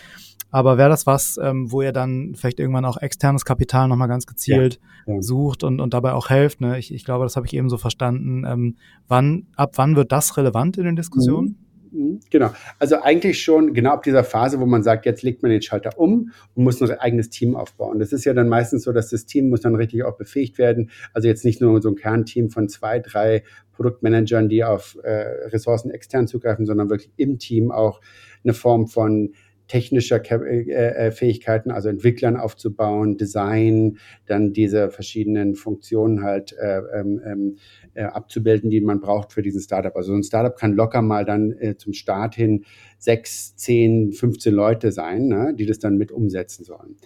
[0.55, 4.24] Aber wäre das was, ähm, wo ihr dann vielleicht irgendwann auch externes Kapital nochmal ganz
[4.24, 6.61] gezielt ja, sucht und, und dabei auch helft?
[6.61, 6.78] Ne?
[6.78, 8.44] Ich, ich glaube, das habe ich eben so verstanden.
[8.46, 8.76] Ähm,
[9.09, 11.59] wann, ab wann wird das relevant in den Diskussionen?
[11.90, 12.00] Mhm.
[12.00, 12.20] mhm.
[12.30, 12.52] Genau.
[12.78, 15.98] Also eigentlich schon genau ab dieser Phase, wo man sagt, jetzt legt man den Schalter
[15.98, 17.98] um und muss ein eigenes Team aufbauen.
[17.98, 20.90] Das ist ja dann meistens so, dass das Team muss dann richtig auch befähigt werden.
[21.12, 23.42] Also jetzt nicht nur so ein Kernteam von zwei, drei
[23.72, 25.11] Produktmanagern, die auf äh,
[25.48, 28.00] Ressourcen extern zugreifen, sondern wirklich im Team auch
[28.44, 29.32] eine Form von
[29.66, 37.20] technischer äh, äh, Fähigkeiten, also Entwicklern aufzubauen, Design, dann diese verschiedenen Funktionen halt äh, ähm,
[37.24, 37.56] ähm,
[37.94, 39.94] äh, abzubilden, die man braucht für diesen Startup.
[39.96, 42.64] Also ein Startup kann locker mal dann äh, zum Start hin
[42.98, 46.96] sechs, zehn, 15 Leute sein, ne, die das dann mit umsetzen sollen.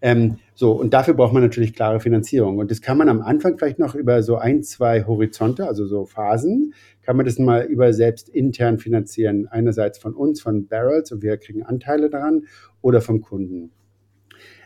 [0.00, 2.58] Ähm, so, und dafür braucht man natürlich klare Finanzierung.
[2.58, 6.04] Und das kann man am Anfang vielleicht noch über so ein, zwei Horizonte, also so
[6.04, 9.48] Phasen, kann man das mal über selbst intern finanzieren.
[9.48, 12.46] Einerseits von uns, von Barrels, und wir kriegen Anteile daran,
[12.80, 13.70] oder vom Kunden.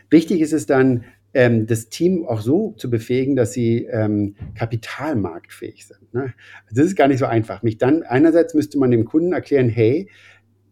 [0.09, 5.87] Wichtig ist es dann, ähm, das Team auch so zu befähigen, dass sie ähm, kapitalmarktfähig
[5.87, 6.13] sind.
[6.13, 6.33] Ne?
[6.65, 7.63] Also das ist gar nicht so einfach.
[7.63, 10.09] Mich dann, einerseits müsste man dem Kunden erklären, hey,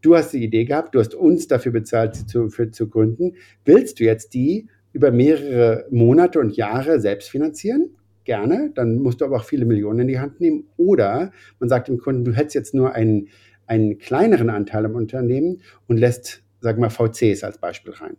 [0.02, 3.36] du hast die Idee gehabt, du hast uns dafür bezahlt, sie zu, für, zu gründen.
[3.66, 7.96] Willst du jetzt die über mehrere Monate und Jahre selbst finanzieren?
[8.24, 10.68] Gerne, dann musst du aber auch viele Millionen in die Hand nehmen.
[10.78, 13.30] Oder man sagt dem Kunden, du hättest jetzt nur einen,
[13.66, 18.18] einen kleineren Anteil am Unternehmen und lässt, sag mal, VCs als Beispiel rein.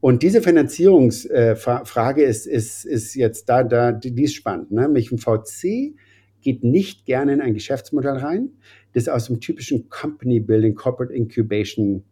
[0.00, 4.70] Und diese Finanzierungsfrage ist, ist, ist jetzt da, da, die ist spannend.
[4.72, 4.88] Ne?
[4.88, 5.94] Mich ein VC
[6.40, 8.50] geht nicht gerne in ein Geschäftsmodell rein,
[8.92, 12.04] das aus dem typischen Company Building, Corporate Incubation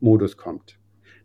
[0.00, 0.78] Modus kommt.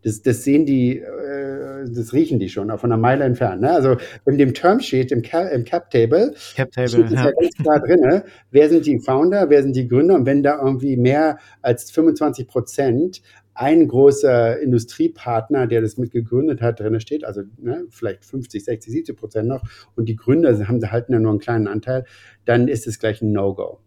[0.03, 3.61] Das, das sehen die, äh, das riechen die schon, auch von einer Meile entfernt.
[3.61, 3.71] Ne?
[3.71, 7.25] Also in dem Termsheet, im, Cap, im Cap Table, Cap -Table steht ja.
[7.25, 8.23] ja ganz klar drin, ne?
[8.51, 12.47] wer sind die Founder, wer sind die Gründer und wenn da irgendwie mehr als 25
[12.47, 13.21] Prozent
[13.53, 19.17] ein großer Industriepartner, der das mitgegründet hat, drin steht, also ne, vielleicht 50, 60, 70
[19.17, 19.63] Prozent noch,
[19.95, 22.05] und die Gründer haben, halten ja nur einen kleinen Anteil,
[22.45, 23.79] dann ist es gleich ein No-Go.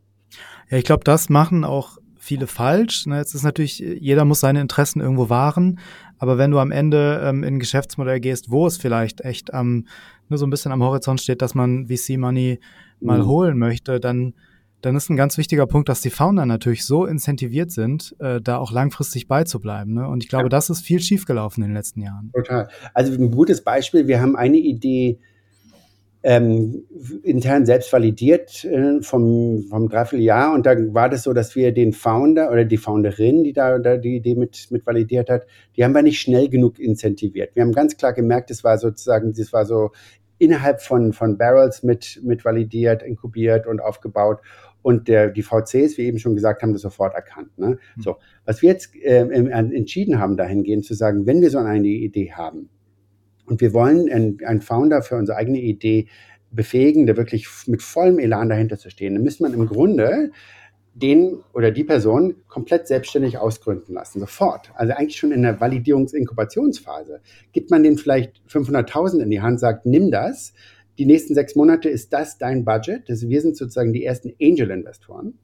[0.68, 3.06] Ja, ich glaube, das machen auch viele falsch.
[3.06, 3.16] Ne?
[3.16, 5.80] Jetzt ist natürlich, jeder muss seine Interessen irgendwo wahren,
[6.18, 9.86] aber wenn du am Ende ähm, in ein Geschäftsmodell gehst, wo es vielleicht echt am,
[10.28, 12.60] nur so ein bisschen am Horizont steht, dass man VC-Money
[13.00, 13.26] mal mhm.
[13.26, 14.34] holen möchte, dann
[14.82, 18.56] dann ist ein ganz wichtiger Punkt, dass die Founder natürlich so incentiviert sind, äh, da
[18.56, 19.94] auch langfristig beizubleiben.
[19.94, 20.08] Ne?
[20.08, 20.48] Und ich glaube, ja.
[20.48, 22.30] das ist viel schiefgelaufen in den letzten Jahren.
[22.32, 22.68] Total.
[22.94, 25.18] Also ein gutes Beispiel, wir haben eine Idee
[26.22, 26.84] ähm,
[27.22, 31.92] intern selbst validiert äh, vom, vom Dreivierteljahr und da war das so, dass wir den
[31.92, 35.46] Founder oder die Founderin, die da, da die Idee mit, mit validiert hat,
[35.76, 37.54] die haben wir nicht schnell genug incentiviert.
[37.54, 39.92] Wir haben ganz klar gemerkt, das war sozusagen, das war so
[40.38, 44.40] innerhalb von, von Barrels mit, mit validiert, inkubiert und aufgebaut.
[44.82, 47.56] Und der, die VCs, wie eben schon gesagt, haben das sofort erkannt.
[47.58, 47.78] Ne?
[47.96, 48.02] Mhm.
[48.02, 48.16] So,
[48.46, 52.70] was wir jetzt äh, entschieden haben, dahingehend zu sagen, wenn wir so eine Idee haben
[53.50, 54.10] und wir wollen
[54.42, 56.06] einen, Founder für unsere eigene Idee
[56.52, 60.30] befähigen, der wirklich mit vollem Elan dahinter zu stehen, dann müsste man im Grunde
[60.94, 64.72] den oder die Person komplett selbstständig ausgründen lassen, sofort.
[64.74, 67.20] Also eigentlich schon in der Validierungs-Inkubationsphase.
[67.52, 70.52] Gibt man den vielleicht 500.000 in die Hand, sagt, nimm das,
[70.98, 73.04] die nächsten sechs Monate ist das dein Budget.
[73.08, 75.38] Wir sind sozusagen die ersten Angel-Investoren.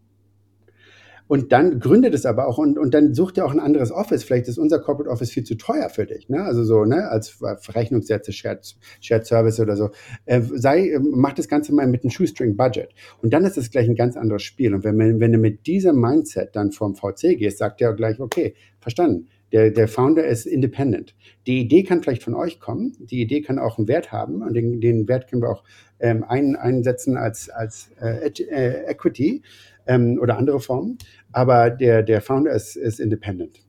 [1.28, 4.22] Und dann gründet es aber auch und, und dann sucht ihr auch ein anderes Office.
[4.22, 6.42] Vielleicht ist unser Corporate Office viel zu teuer für dich, ne?
[6.42, 9.90] Also so, ne, als Verrechnungssätze, Shared, Shared Service oder so.
[10.24, 12.90] Äh, sei, äh, mach das Ganze mal mit einem Shoestring-Budget.
[13.22, 14.74] Und dann ist es gleich ein ganz anderes Spiel.
[14.74, 18.54] Und wenn, wenn du mit diesem Mindset dann vom VC gehst, sagt er gleich, okay,
[18.80, 21.14] verstanden der, der Founder ist independent.
[21.46, 24.54] Die Idee kann vielleicht von euch kommen, die Idee kann auch einen Wert haben und
[24.54, 25.64] den, den Wert können wir auch
[26.00, 29.42] ähm, ein, einsetzen als, als äh, äh, Equity
[29.86, 30.98] ähm, oder andere Formen,
[31.32, 33.60] aber der, der Founder ist, ist independent.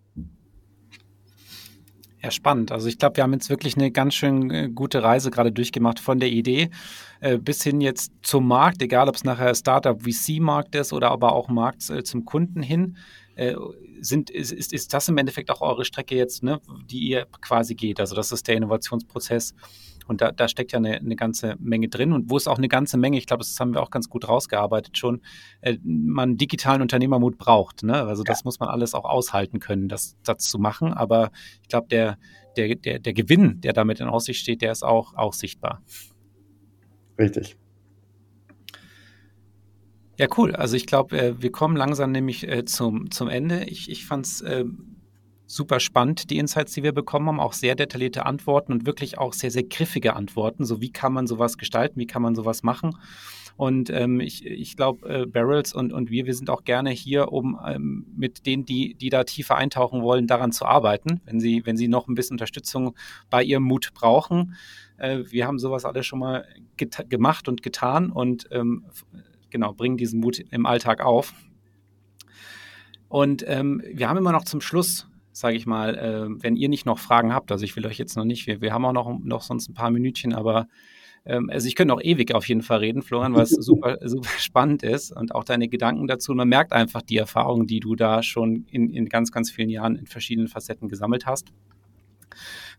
[2.21, 2.71] Ja, spannend.
[2.71, 5.99] Also ich glaube, wir haben jetzt wirklich eine ganz schön äh, gute Reise gerade durchgemacht
[5.99, 6.71] von der Idee
[7.19, 11.33] äh, bis hin jetzt zum Markt, egal ob es nachher Startup VC-Markt ist oder aber
[11.33, 12.97] auch Markt äh, zum Kunden hin.
[13.35, 13.55] Äh,
[14.01, 16.59] sind, ist, ist, ist das im Endeffekt auch eure Strecke jetzt, ne,
[16.89, 17.99] die ihr quasi geht?
[17.99, 19.53] Also das ist der Innovationsprozess.
[20.07, 22.67] Und da, da steckt ja eine, eine ganze Menge drin und wo es auch eine
[22.67, 25.21] ganze Menge, ich glaube, das haben wir auch ganz gut rausgearbeitet schon,
[25.61, 27.83] äh, man digitalen Unternehmermut braucht.
[27.83, 27.95] Ne?
[28.03, 28.41] Also das ja.
[28.45, 30.93] muss man alles auch aushalten können, das, das zu machen.
[30.93, 31.31] Aber
[31.61, 32.17] ich glaube, der,
[32.55, 35.81] der, der, der Gewinn, der damit in Aussicht steht, der ist auch, auch sichtbar.
[37.19, 37.57] Richtig.
[40.17, 40.55] Ja, cool.
[40.55, 43.65] Also ich glaube, äh, wir kommen langsam nämlich äh, zum, zum Ende.
[43.65, 44.65] Ich, ich fand es äh,
[45.47, 49.33] super spannend, die Insights, die wir bekommen haben, auch sehr detaillierte Antworten und wirklich auch
[49.33, 50.65] sehr, sehr griffige Antworten.
[50.65, 52.97] So wie kann man sowas gestalten, wie kann man sowas machen.
[53.55, 57.31] Und ähm, ich, ich glaube, äh, Barrels und, und wir, wir sind auch gerne hier,
[57.31, 61.65] um ähm, mit denen, die, die da tiefer eintauchen wollen, daran zu arbeiten, wenn sie,
[61.65, 62.95] wenn sie noch ein bisschen Unterstützung
[63.31, 64.55] bei ihrem Mut brauchen.
[64.97, 66.45] Äh, wir haben sowas alles schon mal
[66.77, 68.85] gemacht und getan und ähm,
[69.49, 71.33] genau, bringen diesen Mut im Alltag auf.
[73.09, 75.07] Und ähm, wir haben immer noch zum Schluss,
[75.39, 78.17] sage ich mal, äh, wenn ihr nicht noch Fragen habt, also ich will euch jetzt
[78.17, 80.67] noch nicht, wir, wir haben auch noch, noch sonst ein paar Minütchen, aber
[81.25, 84.29] ähm, also ich könnte auch ewig auf jeden Fall reden, Florian, weil es super, super
[84.39, 86.33] spannend ist und auch deine Gedanken dazu.
[86.33, 89.95] Man merkt einfach die Erfahrungen, die du da schon in, in ganz, ganz vielen Jahren
[89.95, 91.49] in verschiedenen Facetten gesammelt hast.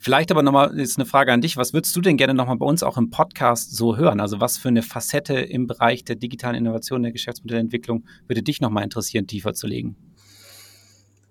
[0.01, 1.57] Vielleicht aber nochmal jetzt eine Frage an dich.
[1.57, 4.21] Was würdest du denn gerne nochmal bei uns auch im Podcast so hören?
[4.21, 8.85] Also was für eine Facette im Bereich der digitalen Innovation, der Geschäftsmodellentwicklung würde dich nochmal
[8.85, 10.08] interessieren, tiefer zu legen?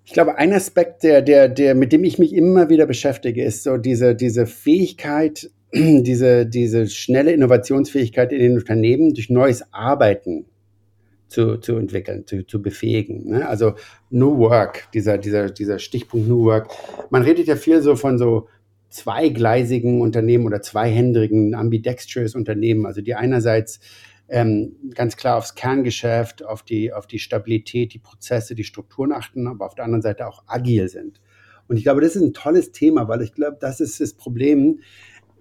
[0.08, 3.62] Ich glaube, ein Aspekt, der, der, der, mit dem ich mich immer wieder beschäftige, ist
[3.62, 10.46] so diese, diese Fähigkeit, diese, diese schnelle Innovationsfähigkeit in den Unternehmen durch neues Arbeiten
[11.26, 13.28] zu, zu entwickeln, zu, zu befähigen.
[13.28, 13.46] Ne?
[13.46, 13.74] Also
[14.08, 16.70] New Work, dieser, dieser, dieser Stichpunkt New Work.
[17.10, 18.48] Man redet ja viel so von so
[18.88, 23.78] zweigleisigen Unternehmen oder zweihändrigen, ambidextrous Unternehmen, also die einerseits
[24.28, 29.46] ähm, ganz klar aufs Kerngeschäft, auf die, auf die Stabilität, die Prozesse, die Strukturen achten,
[29.46, 31.20] aber auf der anderen Seite auch agil sind.
[31.66, 34.80] Und ich glaube, das ist ein tolles Thema, weil ich glaube, das ist das Problem.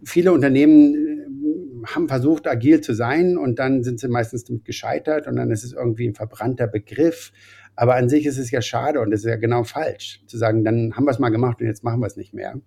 [0.04, 5.28] Viele Unternehmen äh, haben versucht, agil zu sein und dann sind sie meistens damit gescheitert
[5.28, 7.32] und dann ist es irgendwie ein verbrannter Begriff.
[7.76, 10.64] Aber an sich ist es ja schade und es ist ja genau falsch, zu sagen,
[10.64, 12.60] dann haben wir es mal gemacht und jetzt machen wir es nicht mehr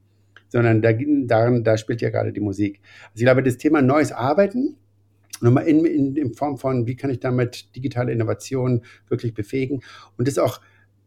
[0.51, 2.81] sondern da, darin, da spielt ja gerade die Musik.
[3.11, 4.77] Also ich glaube, das Thema neues Arbeiten,
[5.41, 9.83] nochmal in, in, in Form von, wie kann ich damit digitale Innovation wirklich befähigen
[10.17, 10.61] und das auch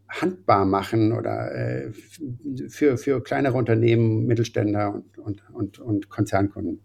[0.10, 1.92] handbar machen oder äh,
[2.70, 6.82] für, für kleinere Unternehmen, Mittelständler und, und, und, und Konzernkunden.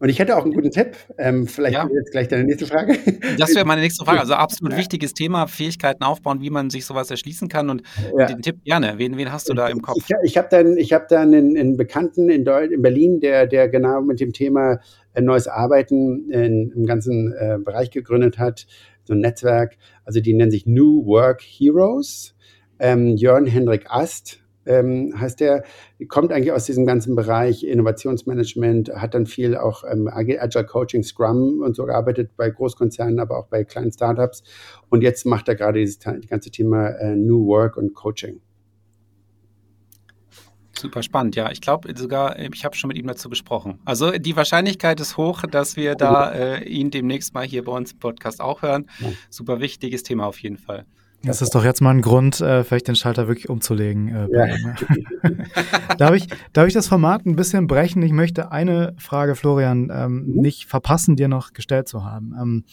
[0.00, 0.96] Und ich hätte auch einen guten Tipp.
[1.18, 1.88] Ähm, vielleicht ja.
[1.92, 2.96] jetzt gleich deine nächste Frage.
[3.36, 4.20] Das wäre meine nächste Frage.
[4.20, 4.78] Also absolut ja.
[4.78, 7.68] wichtiges Thema, Fähigkeiten aufbauen, wie man sich sowas erschließen kann.
[7.68, 7.82] Und
[8.16, 8.26] ja.
[8.26, 8.94] den Tipp gerne.
[8.98, 9.96] Wen, wen hast du da im Kopf?
[9.98, 13.68] Ich, ich habe dann, ich hab dann einen, einen Bekannten in, in, Berlin, der, der
[13.68, 14.80] genau mit dem Thema
[15.14, 18.66] äh, neues Arbeiten in, im ganzen äh, Bereich gegründet hat,
[19.04, 19.76] so ein Netzwerk.
[20.04, 22.34] Also die nennen sich New Work Heroes.
[22.78, 25.64] Ähm, Jörn Hendrik Ast ähm, heißt der,
[26.08, 31.62] kommt eigentlich aus diesem ganzen Bereich Innovationsmanagement, hat dann viel auch ähm, Agile Coaching, Scrum
[31.62, 34.42] und so gearbeitet bei Großkonzernen, aber auch bei kleinen Startups.
[34.88, 38.40] Und jetzt macht er gerade dieses die ganze Thema äh, New Work und Coaching.
[40.78, 41.50] Super spannend, ja.
[41.50, 43.80] Ich glaube sogar, ich habe schon mit ihm dazu gesprochen.
[43.84, 47.92] Also die Wahrscheinlichkeit ist hoch, dass wir da äh, ihn demnächst mal hier bei uns
[47.92, 48.88] im Podcast auch hören.
[49.28, 50.86] Super wichtiges Thema auf jeden Fall.
[51.24, 54.08] Das ist doch jetzt mal ein Grund, äh, vielleicht den Schalter wirklich umzulegen.
[54.08, 55.34] Äh, ja.
[55.98, 58.02] darf, ich, darf ich das Format ein bisschen brechen?
[58.02, 60.40] Ich möchte eine Frage, Florian, ähm, mhm.
[60.40, 62.34] nicht verpassen, dir noch gestellt zu haben.
[62.40, 62.64] Ähm,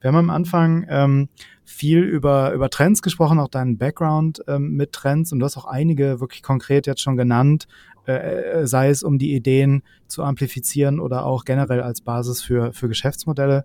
[0.00, 1.28] wir haben am Anfang ähm,
[1.64, 5.66] viel über, über Trends gesprochen, auch deinen Background ähm, mit Trends und du hast auch
[5.66, 7.68] einige wirklich konkret jetzt schon genannt,
[8.06, 12.72] äh, äh sei es um die Ideen zu amplifizieren oder auch generell als Basis für,
[12.72, 13.64] für Geschäftsmodelle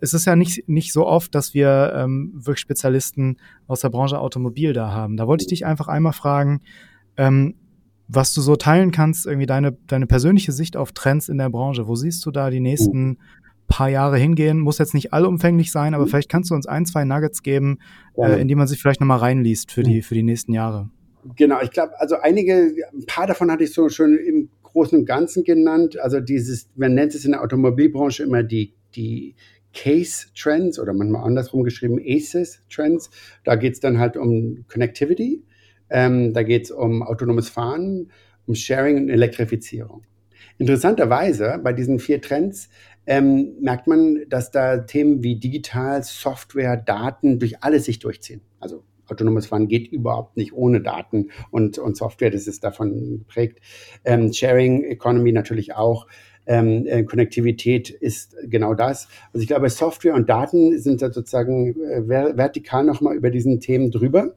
[0.00, 4.18] es ist ja nicht, nicht so oft, dass wir ähm, wirklich Spezialisten aus der Branche
[4.18, 5.16] Automobil da haben.
[5.16, 6.60] Da wollte ich dich einfach einmal fragen,
[7.16, 7.54] ähm,
[8.08, 11.86] was du so teilen kannst, irgendwie deine, deine persönliche Sicht auf Trends in der Branche.
[11.86, 13.18] Wo siehst du da die nächsten
[13.68, 14.58] paar Jahre hingehen?
[14.58, 17.78] Muss jetzt nicht allumfänglich sein, aber vielleicht kannst du uns ein, zwei Nuggets geben,
[18.16, 18.28] ja.
[18.28, 20.90] äh, in die man sich vielleicht nochmal reinliest für die, für die nächsten Jahre.
[21.36, 25.04] Genau, ich glaube, also einige, ein paar davon hatte ich so schon im Großen und
[25.04, 25.98] Ganzen genannt.
[26.00, 29.34] Also dieses, man nennt es in der Automobilbranche immer die, die
[29.74, 33.10] Case Trends oder manchmal andersrum geschrieben ACES Trends.
[33.44, 35.42] Da geht es dann halt um Connectivity,
[35.90, 38.10] ähm, da geht es um autonomes Fahren,
[38.46, 40.02] um Sharing und Elektrifizierung.
[40.58, 42.68] Interessanterweise bei diesen vier Trends
[43.06, 48.40] ähm, merkt man, dass da Themen wie Digital, Software, Daten durch alles sich durchziehen.
[48.60, 53.60] Also autonomes Fahren geht überhaupt nicht ohne Daten und, und Software, das ist davon geprägt.
[54.04, 56.06] Ähm, Sharing Economy natürlich auch
[56.48, 59.06] ähm, äh, Konnektivität ist genau das.
[59.32, 63.90] Also ich glaube, Software und Daten sind da sozusagen äh, vertikal nochmal über diesen Themen
[63.90, 64.34] drüber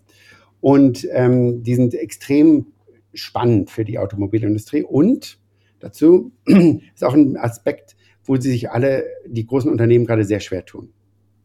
[0.60, 2.68] und ähm, die sind extrem
[3.14, 5.40] spannend für die Automobilindustrie und
[5.80, 7.96] dazu ist auch ein Aspekt,
[8.26, 10.90] wo sie sich alle, die großen Unternehmen gerade sehr schwer tun.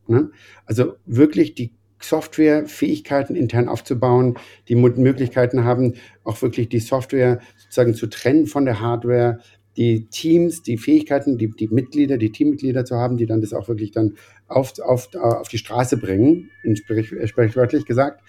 [0.09, 0.31] Ne?
[0.67, 4.37] Also wirklich die Softwarefähigkeiten intern aufzubauen,
[4.69, 5.95] die Möglichkeiten haben,
[6.25, 9.41] auch wirklich die Software sozusagen zu trennen von der Hardware,
[9.77, 13.69] die Teams, die Fähigkeiten, die, die Mitglieder, die Teammitglieder zu haben, die dann das auch
[13.69, 14.15] wirklich dann
[14.49, 18.23] auf, auf, auf die Straße bringen, in sprich, sprichwörtlich gesagt.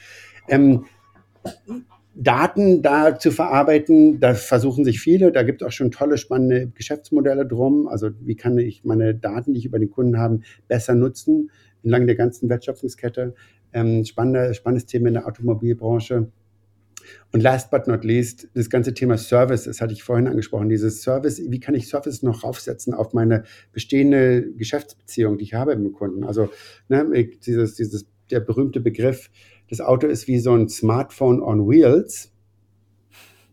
[0.49, 0.85] Ähm,
[2.13, 6.67] Daten da zu verarbeiten, da versuchen sich viele, da gibt es auch schon tolle, spannende
[6.73, 7.87] Geschäftsmodelle drum.
[7.87, 11.51] Also wie kann ich meine Daten, die ich über den Kunden habe, besser nutzen
[11.83, 13.33] entlang der ganzen Wertschöpfungskette.
[13.73, 16.31] Ähm, spannende, spannendes Thema in der Automobilbranche.
[17.31, 21.01] Und last but not least, das ganze Thema Service, das hatte ich vorhin angesprochen, dieses
[21.01, 23.43] Service, wie kann ich Service noch raufsetzen auf meine
[23.73, 26.23] bestehende Geschäftsbeziehung, die ich habe mit dem Kunden?
[26.23, 26.49] Also
[26.89, 29.29] ne, dieses, dieses, der berühmte Begriff,
[29.69, 32.31] das Auto ist wie so ein Smartphone on Wheels,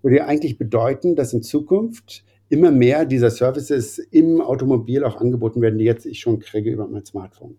[0.03, 5.61] würde ja eigentlich bedeuten, dass in Zukunft immer mehr dieser Services im Automobil auch angeboten
[5.63, 7.57] werden, die jetzt ich schon kriege über mein Smartphone.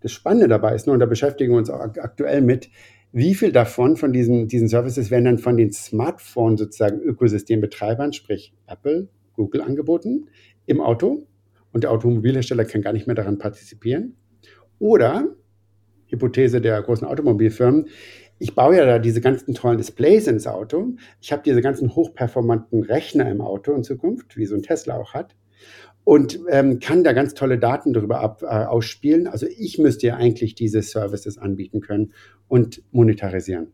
[0.00, 2.68] Das Spannende dabei ist nur, und da beschäftigen wir uns auch aktuell mit,
[3.16, 8.52] wie viel davon, von diesen, diesen Services werden dann von den Smartphone sozusagen Ökosystembetreibern, sprich
[8.66, 10.26] Apple, Google angeboten
[10.66, 11.28] im Auto
[11.72, 14.16] und der Automobilhersteller kann gar nicht mehr daran partizipieren?
[14.80, 15.28] Oder,
[16.06, 17.86] Hypothese der großen Automobilfirmen,
[18.40, 20.96] ich baue ja da diese ganzen tollen Displays ins Auto.
[21.20, 25.14] Ich habe diese ganzen hochperformanten Rechner im Auto in Zukunft, wie so ein Tesla auch
[25.14, 25.36] hat
[26.04, 29.26] und ähm, kann da ganz tolle Daten darüber ab, äh, ausspielen.
[29.26, 32.12] Also ich müsste ja eigentlich diese Services anbieten können
[32.46, 33.68] und monetarisieren.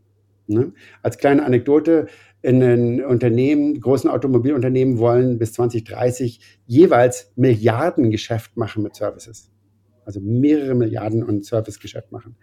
[0.47, 0.73] Ne?
[1.01, 2.07] Als kleine Anekdote,
[2.41, 9.51] in den Unternehmen, großen Automobilunternehmen wollen bis 2030 jeweils Milliardengeschäft machen mit Services.
[10.05, 12.35] Also mehrere Milliarden und Servicegeschäft machen.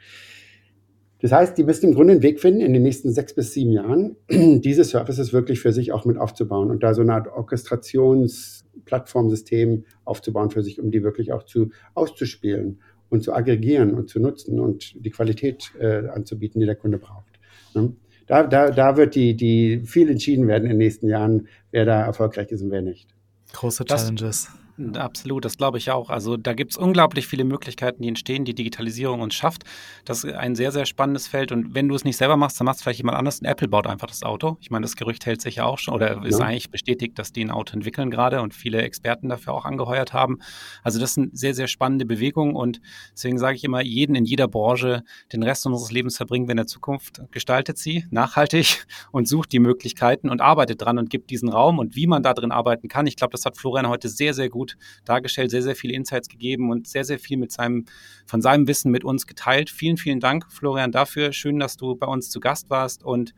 [1.20, 3.72] Das heißt, die müssen im Grunde einen Weg finden, in den nächsten sechs bis sieben
[3.72, 9.84] Jahren diese Services wirklich für sich auch mit aufzubauen und da so eine Art Orchestrationsplattformsystem
[10.04, 14.60] aufzubauen für sich, um die wirklich auch zu auszuspielen und zu aggregieren und zu nutzen
[14.60, 17.40] und die Qualität äh, anzubieten, die der Kunde braucht.
[17.74, 17.96] Ne?
[18.26, 22.04] Da, da, da wird die, die viel entschieden werden in den nächsten Jahren, wer da
[22.04, 23.08] erfolgreich ist und wer nicht.
[23.54, 24.48] Große Challenges.
[24.94, 26.08] Absolut, das glaube ich auch.
[26.08, 29.64] Also da gibt es unglaublich viele Möglichkeiten, die entstehen, die Digitalisierung uns schafft.
[30.04, 31.50] Das ist ein sehr, sehr spannendes Feld.
[31.50, 33.40] Und wenn du es nicht selber machst, dann macht es vielleicht jemand anders.
[33.40, 34.56] Und Apple baut einfach das Auto.
[34.60, 36.46] Ich meine, das Gerücht hält sich ja auch schon oder ist ja.
[36.46, 40.38] eigentlich bestätigt, dass die ein Auto entwickeln gerade und viele Experten dafür auch angeheuert haben.
[40.84, 42.54] Also das sind sehr, sehr spannende Bewegungen.
[42.54, 42.80] Und
[43.12, 45.02] deswegen sage ich immer, jeden in jeder Branche
[45.32, 49.58] den Rest unseres Lebens verbringen wir in der Zukunft, gestaltet sie nachhaltig und sucht die
[49.58, 53.08] Möglichkeiten und arbeitet dran und gibt diesen Raum und wie man da drin arbeiten kann.
[53.08, 54.67] Ich glaube, das hat Florian heute sehr, sehr gut
[55.04, 57.84] dargestellt, sehr, sehr viele Insights gegeben und sehr, sehr viel mit seinem,
[58.26, 59.70] von seinem Wissen mit uns geteilt.
[59.70, 61.32] Vielen, vielen Dank, Florian, dafür.
[61.32, 63.34] Schön, dass du bei uns zu Gast warst und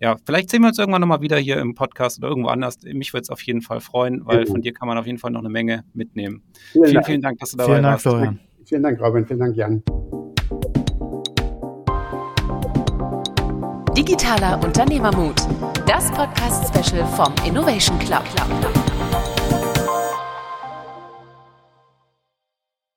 [0.00, 2.78] ja, vielleicht sehen wir uns irgendwann nochmal wieder hier im Podcast oder irgendwo anders.
[2.84, 5.32] Mich würde es auf jeden Fall freuen, weil von dir kann man auf jeden Fall
[5.32, 6.44] noch eine Menge mitnehmen.
[6.70, 8.02] Vielen, vielen, Dank, vielen Dank dass du dabei vielen Dank, warst.
[8.02, 8.40] Florian.
[8.64, 9.26] Vielen Dank, Robin.
[9.26, 9.82] Vielen Dank, Jan.
[13.96, 15.34] Digitaler Unternehmermut.
[15.86, 18.22] Das Podcast-Special vom Innovation Club.
[18.24, 18.77] Club, Club.